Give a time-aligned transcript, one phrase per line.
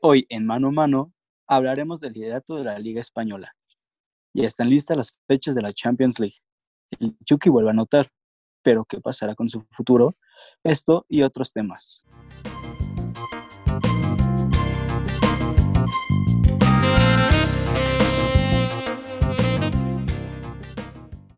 [0.00, 1.12] Hoy en Mano a Mano
[1.48, 3.56] hablaremos del liderato de la Liga Española.
[4.32, 6.36] Ya están listas las fechas de la Champions League.
[7.00, 8.08] El Chucky vuelve a anotar,
[8.62, 10.16] pero ¿qué pasará con su futuro?
[10.62, 12.06] Esto y otros temas.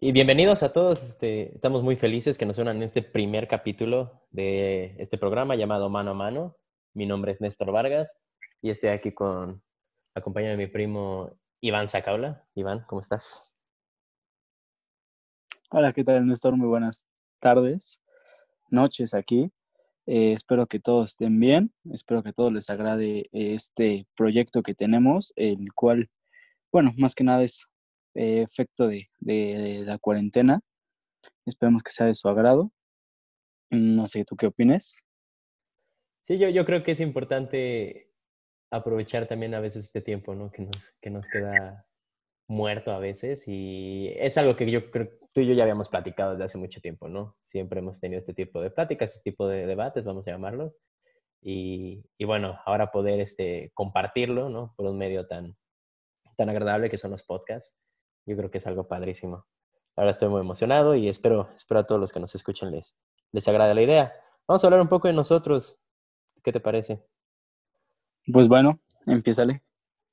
[0.00, 1.02] Y bienvenidos a todos.
[1.02, 5.88] Este, estamos muy felices que nos unan en este primer capítulo de este programa llamado
[5.88, 6.56] Mano a Mano.
[6.92, 8.18] Mi nombre es Néstor Vargas
[8.62, 9.62] y estoy aquí con
[10.14, 11.30] acompañado de mi primo
[11.60, 12.46] Iván Sacaula.
[12.54, 13.50] Iván, ¿cómo estás?
[15.70, 16.56] Hola, ¿qué tal, Néstor?
[16.56, 17.06] Muy buenas
[17.38, 18.02] tardes,
[18.68, 19.50] noches aquí.
[20.06, 21.72] Eh, espero que todos estén bien.
[21.92, 26.10] Espero que a todos les agrade este proyecto que tenemos, el cual,
[26.72, 27.64] bueno, más que nada es
[28.14, 29.08] eh, efecto de,
[29.86, 30.60] la cuarentena.
[31.46, 32.72] Esperemos que sea de su agrado.
[33.70, 34.96] No sé, ¿tú qué opines?
[36.22, 38.09] Sí, yo, yo creo que es importante
[38.70, 40.50] aprovechar también a veces este tiempo, ¿no?
[40.50, 41.86] Que nos, que nos queda
[42.46, 46.32] muerto a veces y es algo que yo creo tú y yo ya habíamos platicado
[46.32, 47.36] desde hace mucho tiempo, ¿no?
[47.42, 50.74] Siempre hemos tenido este tipo de pláticas, este tipo de debates, vamos a llamarlos.
[51.40, 54.74] Y, y bueno, ahora poder este, compartirlo, ¿no?
[54.76, 55.56] Por un medio tan,
[56.36, 57.76] tan agradable que son los podcasts,
[58.26, 59.46] yo creo que es algo padrísimo.
[59.96, 62.96] Ahora estoy muy emocionado y espero, espero a todos los que nos escuchen les,
[63.32, 64.14] les agrade la idea.
[64.46, 65.78] Vamos a hablar un poco de nosotros.
[66.42, 67.04] ¿Qué te parece?
[68.32, 69.62] Pues bueno, empiézale.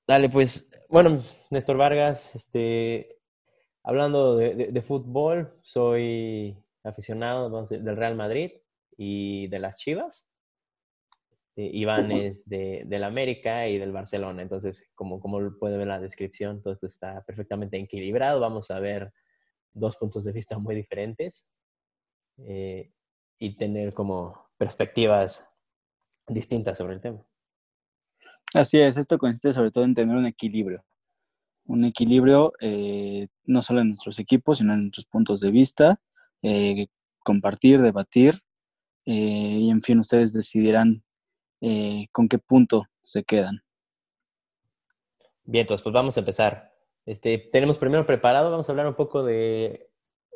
[0.07, 3.19] Dale, pues, bueno, Néstor Vargas, este,
[3.83, 8.51] hablando de, fútbol, soy aficionado del Real Madrid
[8.97, 10.27] y de las Chivas.
[11.57, 14.43] Este, Iván es de, del América y del Barcelona.
[14.43, 18.39] Entonces, como, como puede ver la descripción, todo esto está perfectamente equilibrado.
[18.39, 19.11] Vamos a ver
[19.73, 21.51] dos puntos de vista muy diferentes
[22.37, 22.91] eh,
[23.39, 25.49] y tener como perspectivas
[26.27, 27.25] distintas sobre el tema.
[28.53, 30.83] Así es, esto consiste sobre todo en tener un equilibrio.
[31.65, 35.99] Un equilibrio eh, no solo en nuestros equipos, sino en nuestros puntos de vista,
[36.41, 36.87] eh,
[37.19, 38.39] compartir, debatir,
[39.09, 41.01] y en fin, ustedes decidirán
[41.61, 43.63] eh, con qué punto se quedan.
[45.45, 46.73] Bien, entonces pues vamos a empezar.
[47.05, 49.89] Este, tenemos primero preparado, vamos a hablar un poco de,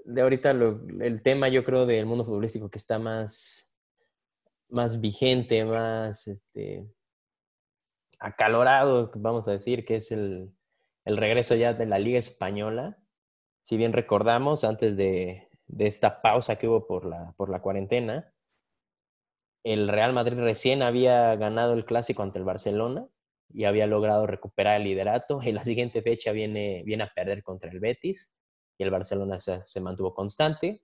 [0.05, 3.75] de ahorita el tema, yo creo, del mundo futbolístico que está más,
[4.69, 6.87] más vigente, más este,
[8.21, 10.53] acalorado, vamos a decir, que es el,
[11.05, 12.97] el regreso ya de la Liga Española.
[13.63, 18.31] Si bien recordamos, antes de, de esta pausa que hubo por la, por la cuarentena,
[19.63, 23.07] el Real Madrid recién había ganado el clásico ante el Barcelona
[23.53, 25.41] y había logrado recuperar el liderato.
[25.43, 28.33] En la siguiente fecha viene, viene a perder contra el Betis
[28.77, 30.81] y el Barcelona se, mantuvo constante.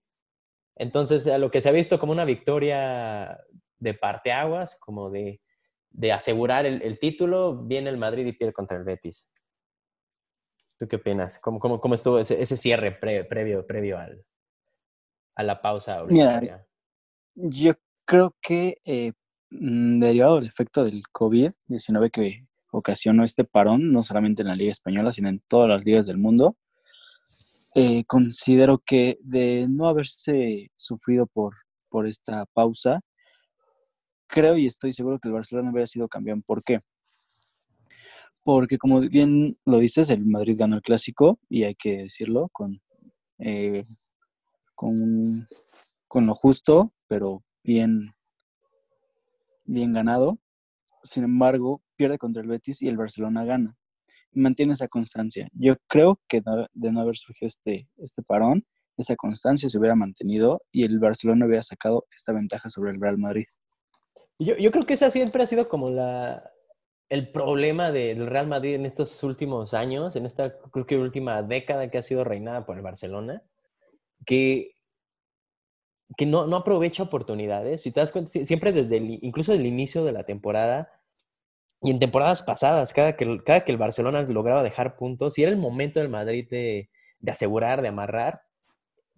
[0.76, 3.40] Entonces, a lo que se ha visto como una victoria
[3.80, 5.42] de parteaguas, como de,
[5.97, 9.28] de asegurar el, título, viene el Madrid y pierde contra el Betis.
[10.78, 11.40] ¿Tú qué opinas?
[11.40, 14.24] ¿Cómo, cómo, cómo estuvo ese, cierre previo, previo al,
[15.35, 16.63] a la pausa Mira,
[17.34, 17.74] yo
[18.06, 19.13] creo que eh,
[19.50, 24.72] mm, derivado del efecto del COVID-19 que ocasionó este parón, no solamente en la Liga
[24.72, 26.56] Española, sino en todas las ligas del mundo,
[27.74, 31.56] eh, considero que de no haberse sufrido por,
[31.90, 33.02] por esta pausa,
[34.28, 36.44] creo y estoy seguro que el Barcelona hubiera sido campeón.
[36.44, 36.82] ¿Por qué?
[38.44, 42.82] Porque como bien lo dices, el Madrid ganó el clásico y hay que decirlo con,
[43.40, 43.86] eh,
[44.76, 45.48] con,
[46.14, 48.14] lo justo, pero bien,
[49.66, 50.38] bien ganado.
[51.04, 53.76] Sin embargo, pierde contra el Betis y el Barcelona gana.
[54.32, 55.50] Mantiene esa constancia.
[55.54, 56.42] Yo creo que
[56.74, 58.66] de no haber surgido este, este parón,
[58.98, 63.18] esa constancia se hubiera mantenido y el Barcelona hubiera sacado esta ventaja sobre el Real
[63.18, 63.46] Madrid.
[64.40, 66.52] Yo, yo creo que esa siempre ha sido como la,
[67.09, 71.90] el problema del Real Madrid en estos últimos años, en esta creo que última década
[71.90, 73.44] que ha sido reinada por el Barcelona,
[74.26, 74.78] que
[76.16, 77.81] que no, no aprovecha oportunidades.
[77.81, 80.90] Si te das cuenta, siempre desde el, incluso el inicio de la temporada
[81.81, 85.52] y en temporadas pasadas, cada que, cada que el Barcelona lograba dejar puntos y era
[85.52, 86.90] el momento del Madrid de,
[87.20, 88.44] de asegurar, de amarrar,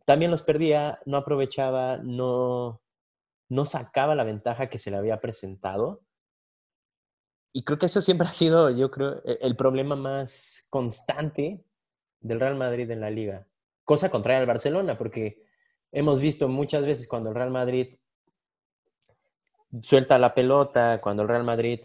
[0.05, 2.81] también los perdía, no aprovechaba, no,
[3.49, 6.03] no sacaba la ventaja que se le había presentado.
[7.51, 11.65] Y creo que eso siempre ha sido, yo creo, e, el problema más constante
[12.21, 13.47] del Real Madrid en la liga.
[13.83, 15.43] Cosa contraria al Barcelona, porque
[15.91, 17.97] hemos visto muchas veces cuando el Real Madrid
[19.81, 21.81] suelta la pelota, cuando el Real Madrid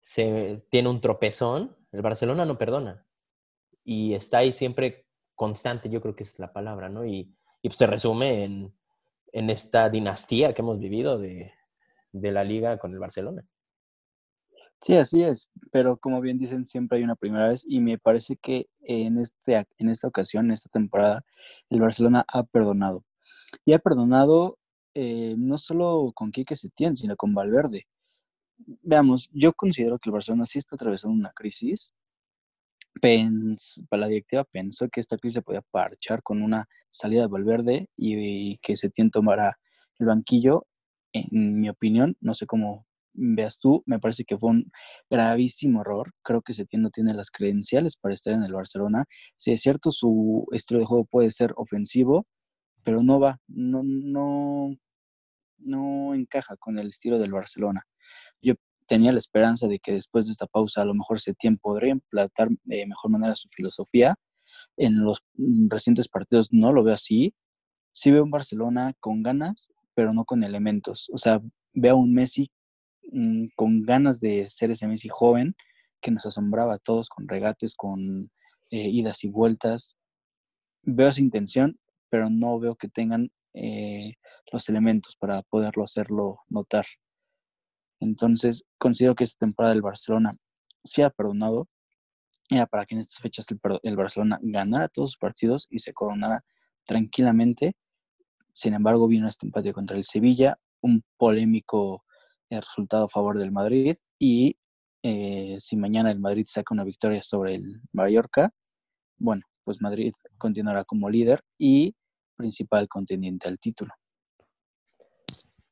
[0.00, 3.06] se, tiene un tropezón, el Barcelona no perdona.
[3.84, 5.06] Y está ahí siempre
[5.36, 7.04] constante, yo creo que es la palabra, ¿no?
[7.04, 7.32] Y,
[7.62, 8.75] y pues se resume en,
[9.36, 11.52] en, esta dinastía que hemos vivido de,
[12.12, 13.44] de la liga con el Barcelona.
[14.80, 18.36] Sí, así es, pero como bien dicen, siempre hay una primera vez y me parece
[18.36, 21.24] que en, este, en esta ocasión, en esta temporada,
[21.70, 23.04] el Barcelona ha perdonado.
[23.64, 24.58] Y ha perdonado
[24.94, 27.86] eh, no solo con Quique Setién, sino con Valverde.
[28.82, 31.92] Veamos, yo considero que el Barcelona sí está atravesando una crisis.
[33.00, 37.88] Para la directiva pensó que esta crisis se podía parchar con una salida de Valverde
[37.96, 39.58] y, que Setién tomara
[39.98, 40.66] el banquillo.
[41.12, 44.70] En mi opinión, no sé cómo veas tú, me parece que fue un
[45.10, 46.12] gravísimo error.
[46.22, 49.04] Creo que Setién no tiene las credenciales para estar en el Barcelona.
[49.36, 52.26] Si es cierto, su estilo de juego puede ser ofensivo,
[52.82, 54.76] pero no va, no, no,
[55.58, 57.86] no encaja con el estilo del Barcelona.
[58.86, 62.48] Tenía la esperanza de que después de esta pausa a lo mejor Setién podría implantar
[62.64, 64.16] de mejor manera su filosofía.
[64.76, 65.24] En los
[65.68, 67.34] recientes partidos no lo veo así.
[67.92, 71.08] Sí veo un Barcelona con ganas, pero no con elementos.
[71.12, 71.40] O sea,
[71.72, 72.50] veo a un Messi
[73.12, 75.56] mm, con ganas de ser ese Messi joven
[76.00, 78.30] que nos asombraba a todos con regates, con
[78.70, 79.96] eh, idas y vueltas.
[80.82, 81.78] Veo esa intención,
[82.10, 84.14] pero no veo que tengan eh,
[84.52, 86.86] los elementos para poderlo hacerlo notar.
[88.00, 90.30] Entonces, considero que esta temporada del Barcelona
[90.84, 91.68] se ha perdonado.
[92.48, 93.46] Era para que en estas fechas
[93.82, 96.44] el, Barcelona ganara todos sus partidos y se coronara
[96.84, 97.74] tranquilamente.
[98.52, 102.04] Sin embargo, vino este empate contra el Sevilla, un polémico
[102.50, 104.56] eh, resultado a favor del Madrid y
[105.02, 108.52] eh, si mañana el Madrid saca una victoria sobre el Mallorca,
[109.18, 111.94] bueno, pues Madrid continuará como líder y
[112.36, 113.92] principal contendiente al título.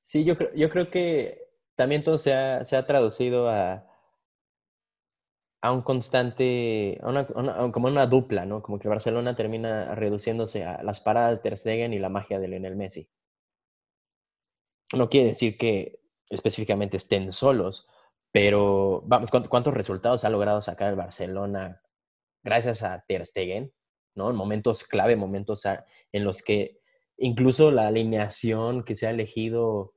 [0.03, 1.44] Sí, yo yo creo que
[1.76, 3.87] también todo se ha, se ha traducido a,
[5.62, 7.26] a un constante, a una,
[7.73, 8.62] como una dupla, ¿no?
[8.62, 12.49] Como que Barcelona termina reduciéndose a las paradas de Ter Stegen y la magia de
[12.49, 13.09] Lionel Messi.
[14.93, 17.88] No quiere decir que específicamente estén solos,
[18.31, 21.81] pero vamos, ¿cuántos resultados ha logrado sacar el Barcelona
[22.43, 23.73] gracias a Ter Stegen?
[24.15, 24.31] ¿no?
[24.31, 25.62] En momentos clave, momentos
[26.12, 26.81] en los que
[27.17, 29.94] incluso la alineación que se ha elegido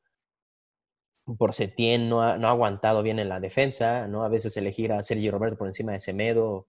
[1.36, 4.24] por Setién no ha, aguantado bien en la defensa, ¿no?
[4.24, 6.68] A veces elegir a Sergio Roberto por encima de Semedo,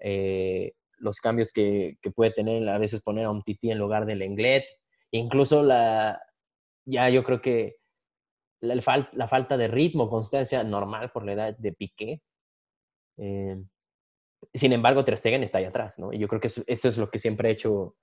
[0.00, 4.22] eh, los cambios que, puede tener, a veces poner a un Tití en lugar del
[4.22, 4.64] Englet,
[5.10, 6.20] incluso la,
[6.86, 7.76] ya yo creo que
[8.60, 12.22] la, falta de ritmo, constancia normal por la edad de Piqué.
[13.18, 13.62] Eh,
[14.54, 16.12] sin embargo, Ter está ahí atrás, ¿no?
[16.12, 17.96] Y yo creo que eso, es lo que siempre ha hecho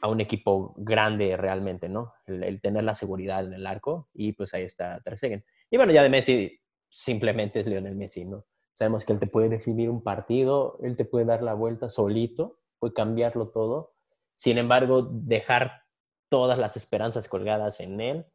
[0.00, 2.14] a un equipo grande realmente, ¿no?
[2.26, 5.44] El, tener la seguridad en el arco y pues ahí está Ter.
[5.70, 8.44] Y bueno, ya de Messi simplemente es Lionel Messi, ¿no?
[8.74, 12.58] Sabemos que él te puede definir un partido, él te puede dar la vuelta solito,
[12.78, 13.94] puede cambiarlo todo.
[14.34, 15.84] Sin embargo, dejar
[16.28, 18.26] todas las esperanzas colgadas en él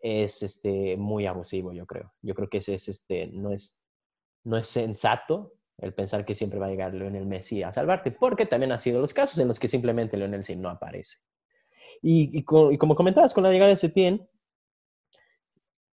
[0.00, 2.14] es este, muy abusivo, yo creo.
[2.22, 3.76] Yo creo que ese es, este, no, es,
[4.44, 8.46] no es sensato el pensar que siempre va a llegar Lionel Messi a salvarte, porque
[8.46, 11.18] también ha sido los casos en los que simplemente Lionel Messi no aparece.
[12.02, 14.28] Y, como comentabas, con la llegada de Setien,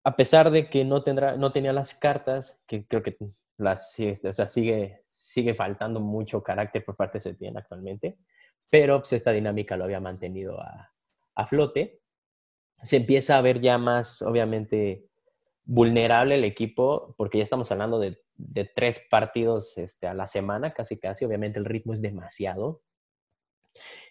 [0.04, 3.16] a pesar de que no, tendrá, no tenía las cartas, que creo que
[3.56, 8.18] las, sigue, sigue faltando mucho carácter por parte de Setien actualmente,
[8.68, 10.92] pero pues, esta dinámica lo había mantenido a,
[11.34, 12.00] a flote.
[12.82, 15.06] Se empieza a ver ya más, obviamente,
[15.64, 20.72] vulnerable el equipo, porque ya estamos hablando de de tres partidos este, a la semana,
[20.72, 22.82] casi casi, obviamente el ritmo es demasiado.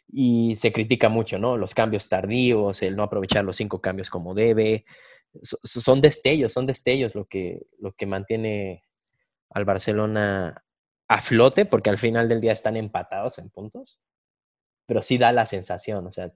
[0.08, 1.58] Y se critica mucho, ¿no?
[1.58, 4.86] Los cambios tardíos, el no aprovechar los cinco cambios como debe.
[5.42, 8.84] son destellos, son destellos lo que, lo que mantiene
[9.50, 10.64] al Barcelona
[11.08, 14.00] a flote, porque al final del día están empatados en puntos.
[14.86, 16.34] Pero sí da la sensación, o sea,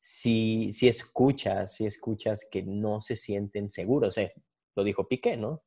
[0.00, 4.34] si, si escuchas, si escuchas que no se sienten seguros, eh,
[4.74, 5.64] lo dijo Piqué, ¿no?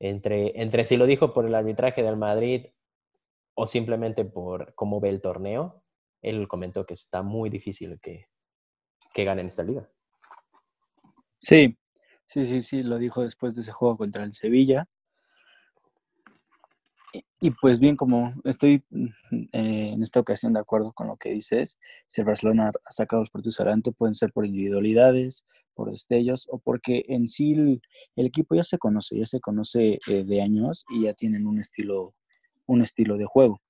[0.00, 2.66] Entre, entre si lo dijo por el arbitraje del Madrid
[3.54, 5.82] o simplemente por cómo ve el torneo,
[6.22, 8.28] él comentó que está muy difícil que,
[9.12, 9.88] que ganen esta liga.
[11.38, 11.76] Sí,
[12.26, 14.86] sí, sí, sí, lo dijo después de ese juego contra el Sevilla.
[17.40, 18.84] Y, pues bien, como estoy
[19.52, 23.22] eh, en esta ocasión de acuerdo con lo que dices, si el Barcelona ha sacado
[23.22, 27.80] los partidos adelante, pueden ser por individualidades, por destellos o porque en sí
[28.16, 31.60] el, equipo ya se conoce, ya se conoce eh, de años y ya tienen un
[31.60, 32.14] estilo,
[32.66, 33.60] un estilo de juego.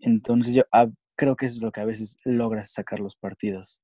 [0.00, 3.80] Entonces yo ah, creo que eso es lo que a veces logra sacar los partidos.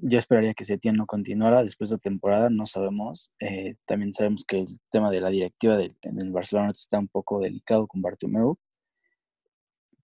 [0.00, 3.30] Yo esperaría que Setién no continuara después de temporada, no sabemos.
[3.38, 7.40] Eh, también sabemos que el tema de la directiva del, del Barcelona está un poco
[7.40, 8.56] delicado con Bartomeu.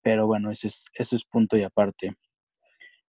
[0.02, 2.16] Pero bueno, eso es, eso es punto y aparte.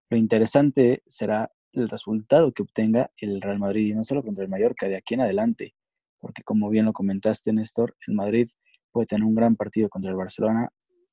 [0.10, 4.50] Lo interesante será el resultado que obtenga el Real Madrid, y no solo contra el
[4.50, 5.76] Mallorca, de aquí en adelante.
[6.20, 8.50] porque como bien lo comentaste, Néstor, el Madrid
[8.92, 10.70] puede tener un gran partido contra el Barcelona,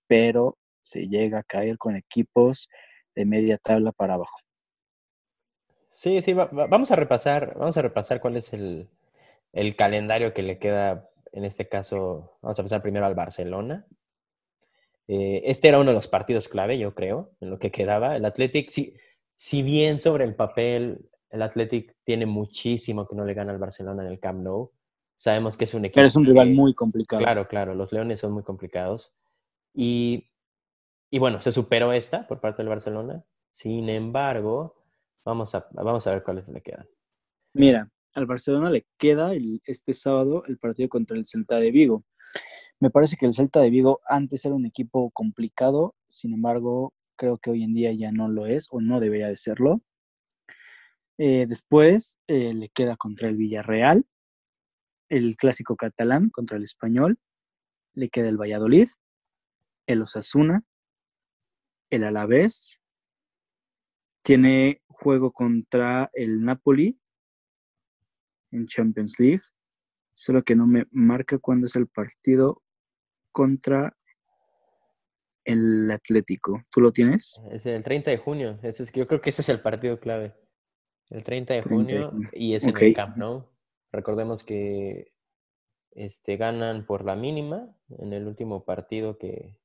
[0.09, 2.69] pero se llega a caer con equipos
[3.15, 4.37] de media tabla para abajo.
[5.97, 8.87] Sí, sí, vamos a repasar, vamos a repasar cuál es el,
[9.79, 13.87] calendario que le queda, en este caso, vamos a empezar primero al Barcelona.
[15.09, 18.15] Eh, este era uno de los partidos clave, yo creo, en lo que quedaba.
[18.15, 18.95] El Athletic, si,
[19.37, 24.05] si bien sobre el papel el Athletic tiene muchísimo que no le gana al Barcelona
[24.05, 24.73] en el Camp Nou,
[25.15, 25.95] sabemos que es un equipo.
[25.95, 27.23] Pero es un rival muy complicado.
[27.23, 29.15] Claro, claro, los Leones son muy complicados.
[29.73, 30.29] Y,
[31.11, 33.25] y bueno, se superó esta por parte del Barcelona.
[33.51, 34.75] Sin embargo,
[35.27, 36.89] vamos a, vamos a ver cuáles le quedan.
[37.53, 39.33] Mira, al Barcelona le queda
[39.65, 42.05] este sábado el partido contra el Celta de Vigo.
[42.81, 47.39] Me parece que el Celta de Vigo antes era un equipo complicado, sin embargo, creo
[47.39, 49.81] que hoy en día ya no lo es o no debería de serlo.
[51.19, 54.05] Eh, después eh, le queda contra el Villarreal,
[55.09, 57.19] el clásico catalán contra el español,
[57.95, 58.89] le queda el Valladolid,
[59.87, 60.63] el Osasuna,
[61.91, 62.79] el Alavés,
[64.23, 66.99] tiene juego contra el Napoli
[68.53, 69.43] en Champions League,
[70.15, 72.63] solo que no me marca cuándo es el partido
[73.33, 73.97] contra
[75.45, 76.63] el Atlético.
[76.71, 77.41] ¿Tú lo tienes?
[77.51, 78.59] Es el 30 de junio.
[78.63, 80.35] es, yo creo que ese es el partido clave.
[81.11, 83.45] El 30 de junio y es en el Camp Nou.
[83.93, 85.13] Recordemos que
[85.93, 89.57] este, ganan por la mínima en el último partido que,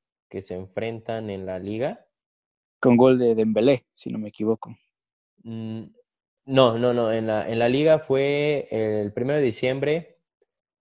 [0.41, 2.05] se enfrentan en la liga.
[2.79, 4.73] Con gol de Dembélé, si no me equivoco.
[5.43, 5.83] Mm,
[6.45, 7.12] no, no, no.
[7.12, 10.17] En la, en la liga fue el 1 de diciembre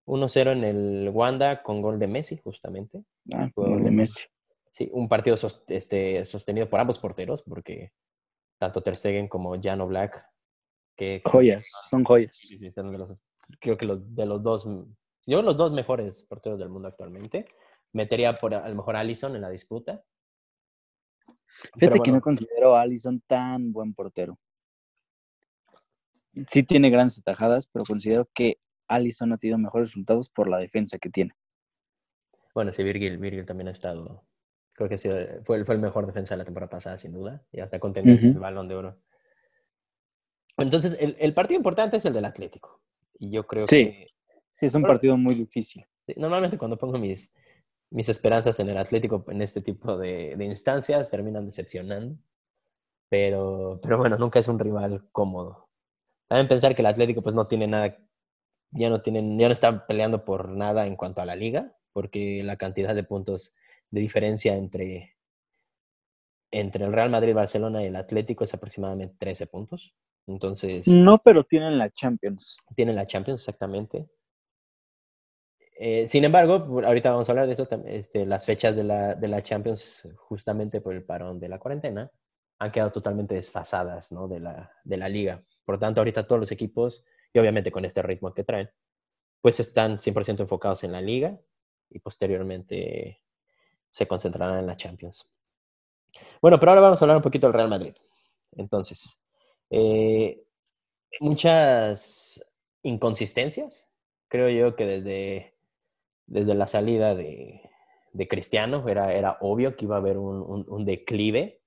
[0.05, 3.03] 1-0 en el Wanda con gol de Messi, justamente.
[3.33, 4.23] Ah, gol de Messi.
[4.71, 5.37] Sí, un partido
[5.67, 7.91] este, sostenido por ambos porteros, porque
[8.57, 10.31] tanto Ter Stegen como Jan Black
[11.23, 12.47] joyas, son joyas.
[13.59, 14.67] creo que los, de los dos,
[15.25, 17.45] yo los dos mejores porteros del mundo actualmente.
[17.93, 20.03] Metería por a lo mejor Allison en la disputa.
[21.77, 24.39] Fíjate que no considero a Allison tan buen portero.
[26.47, 28.57] Sí tiene grandes atajadas, pero considero que
[28.87, 31.33] Allison ha tenido mejores resultados por la defensa que tiene.
[32.53, 34.23] Bueno, sí, Virgil, Virgil también ha estado.
[34.73, 34.97] Creo que
[35.45, 37.43] fue, fue el mejor defensa de la temporada pasada, sin duda.
[37.51, 38.97] Y hasta contento el balón de oro.
[40.57, 42.81] Entonces, el, partido importante es el del Atlético.
[43.15, 44.07] Y yo creo que...
[44.51, 45.85] Sí, es un partido muy difícil.
[46.17, 47.31] Normalmente cuando pongo mis,
[47.89, 52.17] mis esperanzas en el Atlético en este tipo de, instancias terminan decepcionando.
[53.09, 55.69] Pero, pero bueno, nunca es un rival cómodo.
[56.31, 57.97] También pensar que el Atlético pues no tiene nada,
[58.71, 62.41] ya no tienen, ya no están peleando por nada en cuanto a la liga, porque
[62.41, 63.53] la cantidad de puntos
[63.89, 65.17] de diferencia entre,
[66.49, 69.93] entre el Real Madrid, Barcelona y el Atlético es aproximadamente 13 puntos.
[70.25, 70.87] Entonces.
[70.87, 72.59] No, pero tienen la Champions.
[72.77, 74.07] Tienen la Champions, exactamente.
[75.77, 79.27] Eh, sin embargo, ahorita vamos a hablar de eso, este, las fechas de la, de
[79.27, 82.09] la Champions, justamente por el parón de la cuarentena,
[82.57, 84.29] han quedado totalmente desfasadas ¿no?
[84.29, 85.43] de, la, de la liga.
[85.65, 87.03] Por lo tanto, ahorita todos los equipos,
[87.33, 88.69] y obviamente con este ritmo que traen,
[89.41, 91.39] pues están 100% enfocados en la liga
[91.89, 93.21] y posteriormente
[93.89, 95.27] se concentrarán en la Champions.
[96.41, 97.93] Bueno, pero ahora vamos a hablar un poquito del Real Madrid.
[98.53, 99.23] Entonces,
[99.69, 100.43] eh,
[101.19, 102.43] muchas
[102.83, 103.93] inconsistencias.
[104.27, 105.55] Creo yo que desde,
[106.25, 107.69] desde la salida de,
[108.29, 111.60] Cristiano era, era obvio que iba a haber un, declive.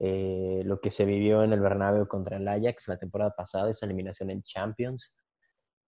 [0.00, 3.86] Eh, lo que se vivió en el Bernabéu contra el Ajax la temporada pasada, esa
[3.86, 5.14] eliminación en Champions.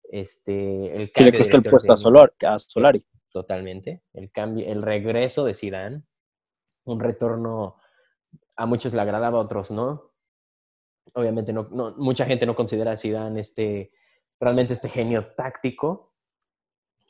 [0.03, 3.05] Este, el que le costó el puesto a, a Solari.
[3.31, 4.03] Totalmente.
[4.13, 6.03] El, cambio, el regreso de Zidane,
[6.85, 7.77] un retorno
[8.55, 10.09] a muchos le agradaba, a otros no
[11.13, 13.91] obviamente no, mucha gente no considera a Zidane este,
[14.39, 16.13] realmente este genio táctico.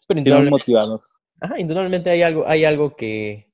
[0.08, 1.02] Pero indudablemente, motivador.
[1.40, 3.52] Ajá, indudablemente hay algo, hay algo que,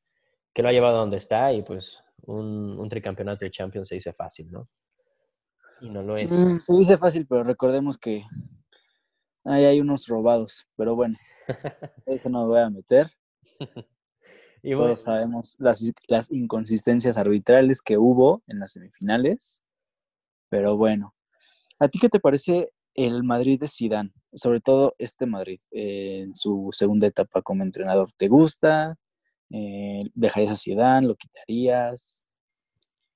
[0.53, 3.95] que, lo ha llevado a donde está y pues un, un, tricampeonato de Champions se
[3.95, 4.69] dice fácil, ¿no?
[5.81, 6.31] Y no lo es.
[6.31, 8.23] Mm, se dice fácil, pero recordemos que
[9.43, 11.17] ahí hay unos robados, pero bueno,
[12.05, 13.11] eso no me voy a meter.
[14.63, 19.61] y bueno, Todos sabemos las, las inconsistencias arbitrales que hubo en las semifinales.
[20.49, 21.13] Pero bueno,
[21.79, 24.13] ¿a ti qué te parece el Madrid de Sidán?
[24.33, 28.11] Sobre todo este Madrid en su segunda etapa como entrenador.
[28.13, 28.95] ¿Te gusta?
[29.51, 31.07] Eh, ¿Dejarías a Sidán?
[31.07, 32.27] ¿Lo quitarías?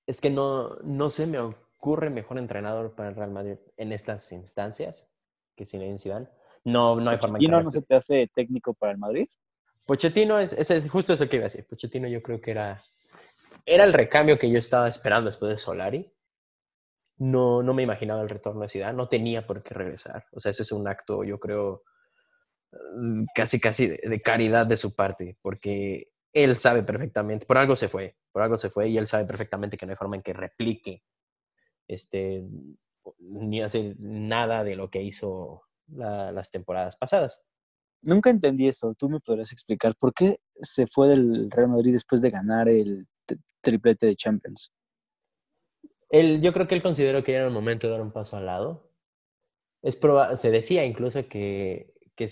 [0.06, 4.32] Es que no, no se me ocurre mejor entrenador para el Real Madrid en estas
[4.32, 5.08] instancias
[5.56, 6.28] que Zinedine Zidane.
[6.64, 9.28] No, no hay forma ¿Y no se te hace técnico para el Madrid?
[9.86, 11.66] Pochettino, es, es, justo eso que iba a decir.
[11.66, 12.84] Pochettino yo creo que era,
[13.66, 16.12] era el recambio que yo estaba esperando después de Solari
[17.20, 20.26] no, no me imaginaba el retorno de Zidane, no tenía por qué regresar.
[20.32, 21.84] O sea, ese es un acto, yo creo,
[22.72, 27.88] mm, casi, casi de, caridad de su parte, porque él sabe perfectamente, por algo se
[27.88, 30.34] fue, por algo se fue y él sabe perfectamente que no hay forma en que
[30.34, 31.04] replique
[31.88, 32.46] este,
[33.18, 37.44] ni hace nada de lo que hizo las temporadas pasadas.
[38.02, 38.94] Nunca entendí eso.
[38.98, 43.08] ¿Tú me podrías explicar por qué se fue del Real Madrid después de ganar el
[43.62, 44.72] triplete de Champions?
[46.10, 48.46] Él, yo creo que él consideró que era el momento de dar un paso al
[48.46, 48.92] lado.
[49.82, 50.00] Es
[50.36, 52.30] se decía incluso que, que,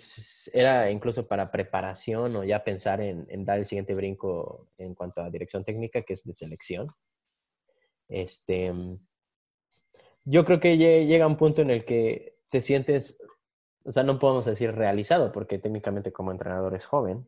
[0.54, 5.22] era incluso para preparación o ya pensar en, en, dar el siguiente brinco en cuanto
[5.22, 6.92] a dirección técnica, que es de selección.
[8.10, 8.74] Este,
[10.26, 13.20] yo creo que llega un punto en el que te sientes
[13.88, 17.26] o sea, no podemos decir realizado, porque técnicamente como entrenador es joven,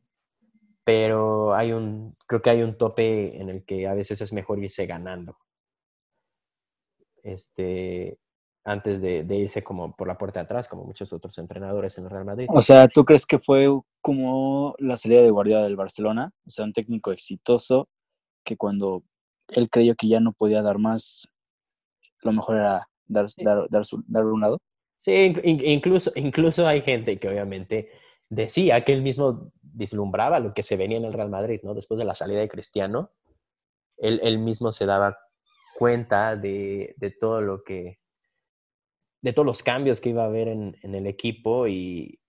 [0.83, 4.59] pero hay un, creo que hay un tope en el que a veces es mejor
[4.59, 5.37] irse ganando.
[7.23, 8.19] Este,
[8.69, 12.09] antes de, irse como por la puerta de atrás, como muchos otros entrenadores en el
[12.09, 12.47] Real Madrid.
[12.49, 13.67] O sea, ¿tú crees que fue
[14.01, 16.31] como la salida de Guardiola del Barcelona?
[16.45, 17.89] O sea, un técnico exitoso
[18.43, 19.03] que cuando
[19.47, 21.27] él creyó que ya no podía dar más,
[22.21, 24.59] lo mejor era dar, dar, dar, dar un lado.
[24.99, 27.89] Sí, incluso, incluso hay gente que obviamente
[28.29, 31.73] decía que él mismo vislumbraba lo que se venía en el Real Madrid, ¿no?
[31.73, 33.11] Después de la salida de Cristiano,
[33.97, 35.17] él, mismo se daba
[35.77, 37.99] cuenta de, todo lo que,
[39.21, 42.19] de todos los cambios que iba a haber en, el equipo y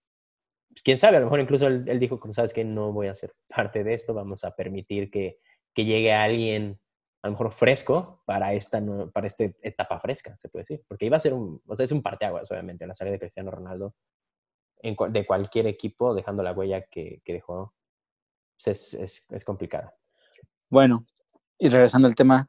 [0.68, 3.14] pues, quién sabe, a lo mejor incluso él, dijo, como sabes que no voy a
[3.14, 5.38] ser parte de esto, vamos a permitir que,
[5.74, 6.80] que llegue alguien
[7.22, 8.82] a lo mejor fresco para esta,
[9.12, 10.84] para esta etapa fresca, se puede decir.
[10.88, 13.50] Porque iba a ser un, o sea, es un parteaguas, obviamente, la salida de Cristiano
[13.50, 13.94] Ronaldo
[14.82, 17.74] en, de cualquier equipo, dejando la huella que, que dejó,
[18.62, 19.94] pues es, es, complicada.
[20.68, 21.04] Bueno,
[21.58, 22.48] y regresando al tema,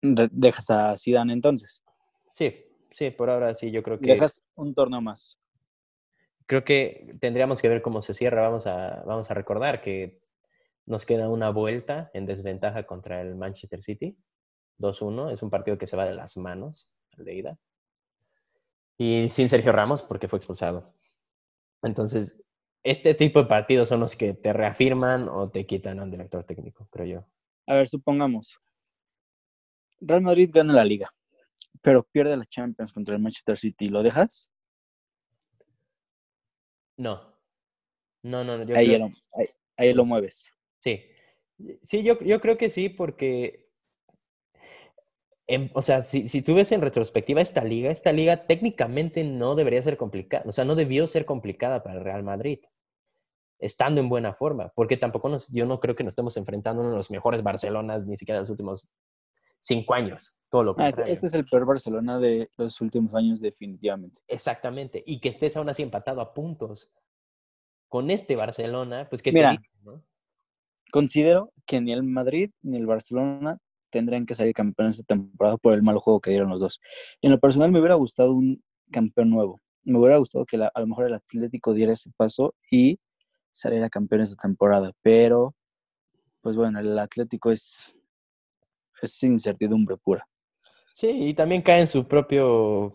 [0.00, 1.82] ¿dejas a Zidane entonces?
[2.30, 2.64] Sí,
[2.96, 4.06] sí, por ahora sí, yo creo que...
[4.06, 5.38] Dejas un torneo más.
[6.46, 8.40] Creo que tendríamos que ver cómo se cierra.
[8.40, 10.22] Vamos a, vamos a recordar que
[10.86, 14.16] nos queda una vuelta en desventaja contra el Manchester City.
[14.78, 15.32] 2-1.
[15.32, 17.58] Es un partido que se va de las manos al de ida.
[18.96, 20.94] Y sin Sergio Ramos porque fue expulsado.
[21.82, 22.34] Entonces,
[22.82, 26.88] este tipo de partidos son los que te reafirman o te quitan al director técnico,
[26.90, 27.26] creo yo.
[27.66, 28.58] A ver, supongamos.
[30.00, 31.10] Real Madrid gana la liga,
[31.82, 33.86] pero pierde la Champions contra el Manchester City.
[33.86, 34.50] ¿Lo dejas?
[36.96, 37.36] No.
[38.22, 39.08] No, no, Yo ahí, lo,
[39.76, 40.50] ahí lo mueves.
[40.78, 41.04] Sí,
[41.82, 43.68] sí, yo, yo creo que sí, porque,
[45.74, 49.82] o sea, si, si tú ves en retrospectiva esta liga, esta liga técnicamente no debería
[49.82, 52.58] ser complicada, o sea, no debió ser complicada para el Real Madrid,
[53.60, 56.84] estando en buena forma, porque tampoco nos, yo no creo que nos estemos enfrentando a
[56.84, 58.88] uno de los mejores Barcelonas ni siquiera de los últimos
[59.66, 63.40] cinco años, todo lo ah, este, este, es el peor Barcelona de los últimos años
[63.40, 64.20] definitivamente.
[64.28, 66.92] Exactamente, y que estés aún así empatado a puntos
[67.88, 69.42] con este Barcelona, pues que te
[69.82, 70.04] ¿no?
[70.92, 73.58] Considero que ni el Madrid ni el Barcelona
[73.90, 76.80] tendrían que salir campeones esta temporada por el mal juego que dieron los dos.
[77.20, 79.60] En lo personal me hubiera gustado un campeón nuevo.
[79.82, 83.00] Me hubiera gustado que a lo mejor el Atlético diera ese paso y
[83.52, 84.92] saliera campeón esta temporada.
[85.02, 85.54] Pero,
[86.40, 87.95] pues bueno, el Atlético es,
[89.02, 90.26] es incertidumbre pura.
[90.94, 92.94] Sí, y también cae en su propio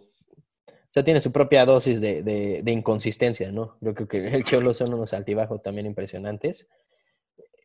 [0.91, 3.77] o sea, tiene su propia dosis de, de, inconsistencia, ¿no?
[3.79, 6.69] Yo creo que el Cholo son unos altibajos también impresionantes.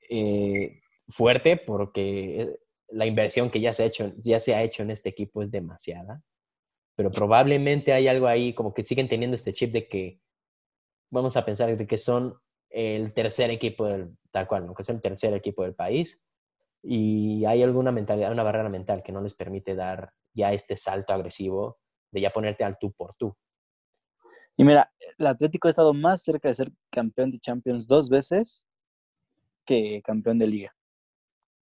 [0.09, 2.59] Eh, fuerte porque eh,
[2.91, 5.51] la inversión que ya se, ha hecho, ya se ha hecho en este equipo es
[5.51, 6.23] demasiada,
[6.95, 10.21] pero probablemente hay algo ahí como que siguen teniendo este chip de que
[11.11, 12.39] vamos a pensar de que son
[12.71, 14.75] el tercer equipo del, tal cual, ¿no?
[14.75, 16.25] que son el tercer equipo del país
[16.83, 21.13] y hay alguna mentalidad, una barrera mental que no les permite dar ya este salto
[21.13, 21.79] agresivo
[22.11, 23.37] de ya ponerte al tú por tú.
[24.57, 28.65] Y mira, el Atlético ha estado más cerca de ser campeón de Champions dos veces
[29.65, 30.77] que campeón de liga.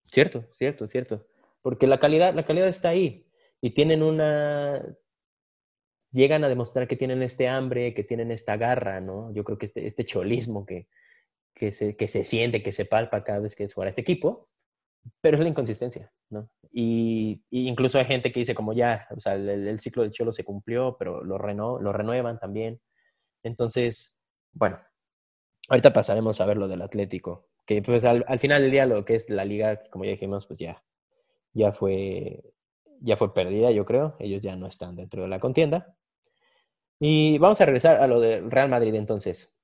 [0.08, 1.28] Cierto, cierto, cierto.
[1.62, 3.28] Porque la calidad, la calidad está ahí.
[3.62, 4.84] Y tienen una.
[6.12, 9.32] Llegan a demostrar que tienen este hambre, que tienen esta garra, ¿no?
[9.34, 10.88] Yo creo que este, este cholismo que,
[11.54, 14.50] que, se, que se siente, que se palpa cada vez que es jugar este equipo,
[15.22, 16.50] pero es la inconsistencia, ¿no?
[16.72, 20.44] Y, incluso hay gente que dice como ya, o sea, el, ciclo del Cholo se
[20.44, 22.80] cumplió, pero lo, reno, lo renuevan también.
[23.44, 24.22] Entonces,
[24.54, 24.80] bueno,
[25.70, 29.14] ahorita pasaremos a ver lo del Atlético que pues al, final del día lo que
[29.14, 30.84] es la liga, como ya dijimos, pues ya,
[31.54, 32.42] ya fue
[33.00, 34.16] ya fue perdida, yo creo.
[34.18, 35.96] Ellos ya no están dentro de la contienda.
[37.00, 39.56] Y vamos a regresar a lo del Real Madrid entonces.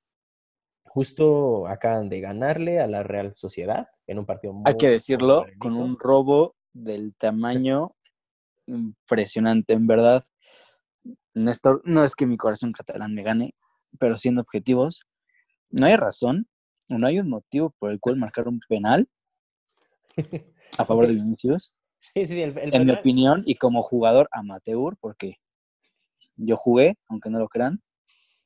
[0.96, 4.62] Justo acaban de ganarle a la Real Sociedad en un partido muy...
[4.64, 7.94] Hay que decirlo, con un robo del tamaño
[8.66, 10.24] impresionante, en verdad.
[11.34, 13.54] Néstor, no es que mi corazón catalán me gane,
[13.98, 15.02] pero siendo objetivos,
[15.68, 16.48] no hay razón
[16.88, 19.08] no hay un motivo por el cual marcar un penal
[20.78, 21.72] a favor de Vinicius.
[21.98, 25.36] Sí, sí, el, el En mi opinión, y como jugador amateur, porque
[26.36, 27.82] yo jugué, aunque no lo crean,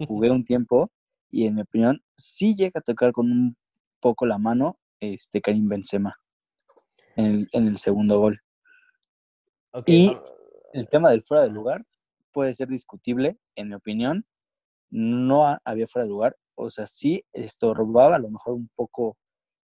[0.07, 0.91] jugué un tiempo,
[1.31, 3.57] y en mi opinión, sí llega a tocar con un
[4.01, 6.17] poco la mano este Karim Benzema
[7.17, 8.41] en el, en el segundo gol.
[9.87, 10.25] Y- va-
[10.73, 11.85] El tema del fuera de lugar
[12.33, 14.25] puede ser discutible, en mi opinión.
[14.91, 19.17] No ha- había fuera de lugar, o sea, sí estorbaba a lo mejor un poco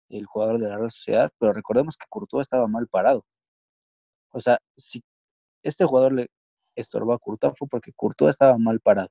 [0.10, 3.26] el jugador de la Real Sociedad, pero recordemos que Courtois estaba mal parado.
[4.32, 5.04] O sea, si
[5.64, 6.28] este jugador le
[6.76, 9.10] estorbó a Courtois fue porque Courtois estaba mal parado.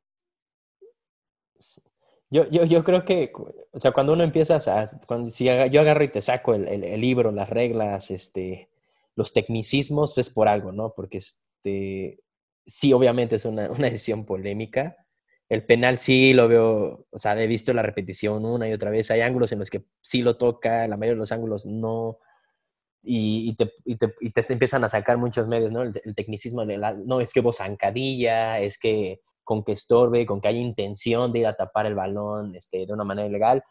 [2.33, 3.31] Yo, yo, yo creo que,
[3.73, 7.01] o sea, cuando uno empieza a, cuando, si yo agarro y te saco el, el-
[7.01, 8.71] libro, las reglas, este,
[9.17, 10.95] los tecnicismos, es por algo, ¿no?
[10.97, 12.21] Porque este,
[12.65, 14.97] sí, obviamente es una, una decisión polémica.
[15.51, 19.11] El penal sí lo veo, o sea, he visto la repetición una y otra vez.
[19.11, 22.19] Hay ángulos en los que sí lo toca, la mayoría de los ángulos no.
[23.05, 24.09] Y, y te, y, te,
[24.43, 25.83] te empiezan a sacar muchos medios, ¿no?
[25.83, 30.49] El, el tecnicismo no, es que vos zancadilla, es que con que estorbe, con que
[30.49, 33.63] haya intención de ir a tapar el balón este, de una manera ilegal.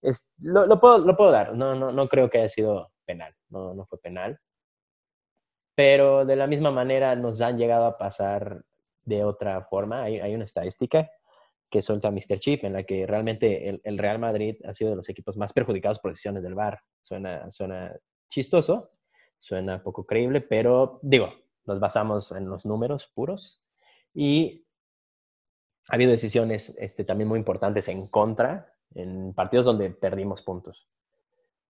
[0.00, 4.00] Es, lo, puedo, dar, no, no, no creo que haya sido penal, no, no fue
[4.00, 4.38] penal.
[5.74, 8.64] Pero de la misma manera nos han llegado a pasar
[9.04, 10.02] de otra forma.
[10.02, 11.10] Hay, una estadística
[11.70, 12.38] que suelta Mr.
[12.38, 15.52] Chip en la que realmente el, el, Real Madrid ha sido de los equipos más
[15.52, 16.80] perjudicados por decisiones del VAR.
[17.00, 17.94] Suena, suena
[18.28, 18.90] chistoso,
[19.38, 21.32] suena poco creíble, pero digo,
[21.64, 23.62] nos basamos en los números puros
[24.14, 24.66] y
[25.88, 30.86] ha habido decisiones este, también muy importantes en contra, en partidos donde perdimos puntos.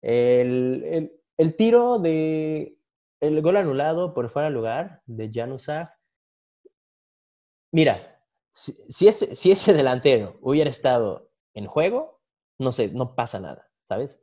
[0.02, 2.78] El, el, tiro de
[3.20, 5.90] el gol anulado por fuera de lugar de Januzaj,
[7.72, 8.22] mira,
[8.54, 12.22] si, si, ese, si ese delantero hubiera estado en juego,
[12.60, 14.20] no sé, no pasa nada, ¿sabes?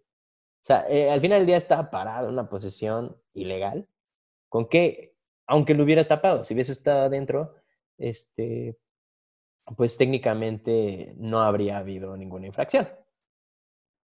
[0.64, 3.86] O sea, eh, al final del día estaba parado en una posición ilegal,
[4.48, 5.14] con que,
[5.46, 7.54] aunque lo hubiera tapado, si hubiese estado adentro,
[7.98, 8.78] este,
[9.76, 12.88] pues técnicamente no habría habido ninguna infracción.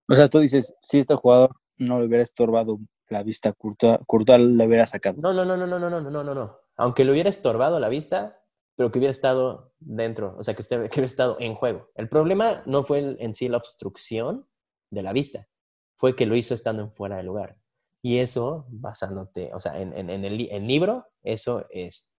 [0.08, 4.66] O sea, tú dices, si este jugador no le hubiera estorbado la vista, Courtois, le
[4.66, 5.20] hubiera sacado.
[5.20, 6.58] No, no, no, no, no, no, no, no, no, no.
[6.76, 8.40] Aunque le hubiera estorbado la vista,
[8.76, 11.90] pero que hubiera estado dentro, o sea, que, esté, que hubiera estado en juego.
[11.94, 14.48] El problema no fue el, en sí la obstrucción
[14.90, 15.48] de la vista,
[15.96, 17.56] fue que lo hizo estando en fuera de lugar.
[18.02, 22.14] Y eso, basándote, o sea, en, en, en el en libro, eso es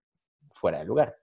[0.51, 1.15] fuera de lugar.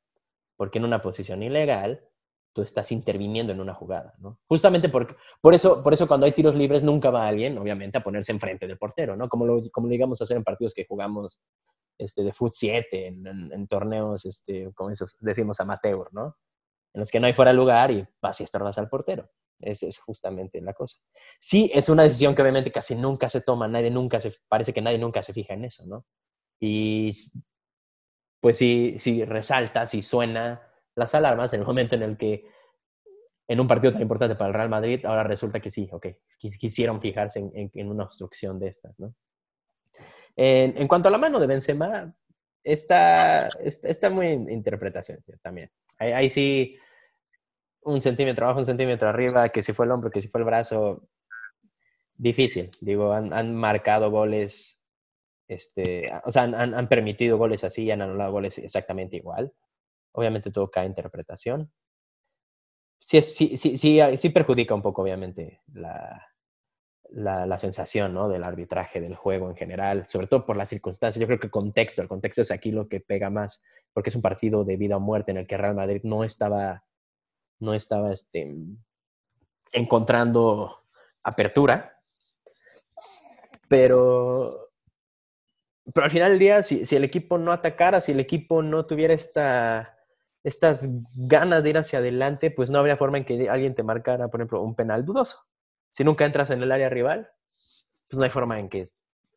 [0.59, 2.07] Porque en una posición ilegal,
[2.53, 4.41] tú estás interviniendo en una jugada, ¿no?
[4.47, 8.05] Justamente por, por, eso, por eso cuando hay tiros libres nunca va alguien, obviamente, a
[8.05, 9.31] ponerse enfrente del portero, ¿no?
[9.31, 11.41] Como lo, como lo digamos hacer en partidos que jugamos
[11.97, 16.37] este, de Foot 7, en, en, en, torneos, este, como esos decimos amateur, ¿no?
[16.93, 19.31] En los que no hay fuera lugar y vas y estorbas al portero.
[19.61, 20.99] Esa es justamente la cosa.
[21.39, 24.81] Sí, es una decisión que obviamente casi nunca se toma, nadie nunca se, parece que
[24.81, 26.07] nadie nunca se fija en eso, ¿no?
[26.61, 27.11] Y
[28.41, 30.63] pues si, si resalta, si suena
[30.95, 32.47] las alarmas en el momento en el que
[33.49, 36.07] en un partido tan importante para el Real Madrid, ahora resulta que sí, ok,
[36.39, 39.15] quisieron fijarse en, en, una obstrucción de estas, ¿no?
[40.37, 42.15] En, cuanto a la mano de Benzema,
[42.63, 45.71] está, está, está muy en interpretación también.
[45.99, 46.77] Ahí, ahí, sí,
[47.83, 50.45] un centímetro abajo, un centímetro arriba, que si fue el hombro, que si fue el
[50.45, 51.09] brazo,
[52.15, 52.71] difícil.
[52.81, 54.78] Digo, han, han marcado goles,
[55.49, 59.53] este, o sea, han, han, permitido goles así y han anulado goles exactamente igual.
[60.13, 61.73] Obviamente todo cae interpretación.
[63.01, 66.27] Sí, sí, sí, sí, sí perjudica un poco, obviamente, la,
[67.11, 68.29] la, la, sensación ¿no?
[68.29, 71.21] del arbitraje del juego en general, sobre todo por las circunstancias.
[71.21, 74.17] Yo creo que el contexto, el contexto es aquí lo que pega más, porque es
[74.17, 76.85] un partido de vida o muerte en el que Real Madrid no estaba,
[77.61, 78.55] no estaba este,
[79.73, 80.85] encontrando
[81.23, 81.99] apertura,
[83.69, 84.68] pero,
[85.95, 88.87] pero al final del día, si, si el equipo no atacara, si el equipo no
[88.87, 89.99] tuviera esta
[90.45, 94.29] estas ganas de ir hacia adelante, pues no habría forma en que alguien te marcara,
[94.29, 95.39] por ejemplo, un penal dudoso.
[95.91, 97.29] Si nunca entras en el área rival,
[98.09, 98.91] pues no hay forma en que,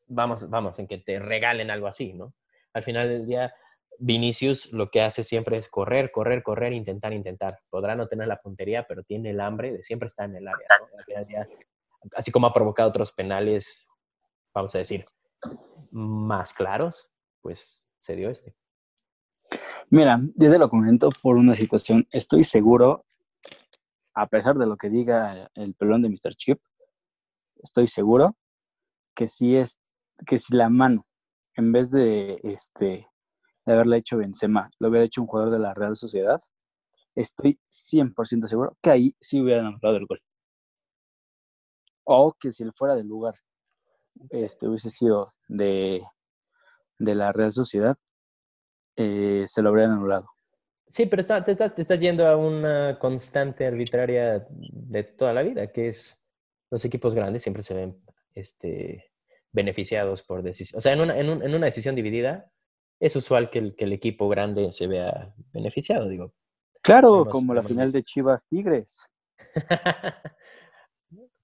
[0.08, 2.34] vamos, vamos, en que te regalen algo así, ¿no?
[2.74, 3.54] Al final del día,
[4.00, 7.60] Vinicius lo que hace siempre es correr, correr, correr, intentar, intentar.
[7.70, 10.68] Podrá no tener la puntería, pero tiene el hambre de siempre estar en el área.
[12.16, 13.86] así como ha provocado otros penales,
[14.54, 15.06] vamos a decir,
[15.91, 17.10] más claros,
[17.41, 18.56] pues se dio este.
[19.89, 22.08] Mira, yo te lo comento por una situación.
[22.12, 23.06] Estoy seguro,
[24.13, 26.36] a pesar de lo que diga el pelón de Mr.
[26.36, 26.60] Chip,
[27.58, 28.38] estoy seguro
[29.15, 29.80] que si es
[30.25, 31.06] que si la mano,
[31.56, 33.08] en vez de este
[33.65, 36.41] de haberle hecho Benzema, lo hubiera hecho un jugador de la Real Sociedad,
[37.15, 40.21] estoy 100% seguro que ahí sí hubieran anotado el gol.
[42.04, 43.36] O que si él fuera del lugar
[44.30, 46.02] este, hubiese sido de,
[47.00, 47.97] de la Real Sociedad,
[48.95, 50.28] eh, se lo habrían anulado.
[50.88, 55.41] Sí, pero está, te, está, te estás yendo a una constante arbitraria de toda la
[55.41, 56.28] vida, que es
[56.69, 58.02] los equipos grandes siempre se ven
[58.34, 59.12] este,
[59.52, 60.78] beneficiados por decisión.
[60.78, 62.52] O sea, en una, en, un, en una decisión dividida,
[63.00, 66.34] es usual que el, que el, equipo grande se vea beneficiado, digo.
[66.82, 69.06] Claro, como la final de Chivas Tigres.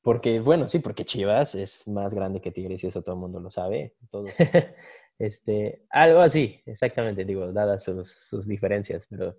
[0.08, 3.42] porque, bueno, sí, porque Chivas es más grande que Tigres y eso todo el mundo
[3.42, 3.94] lo sabe.
[4.10, 4.32] Todos.
[5.20, 9.38] este, algo así, exactamente, digo, dadas sus, sus diferencias, pero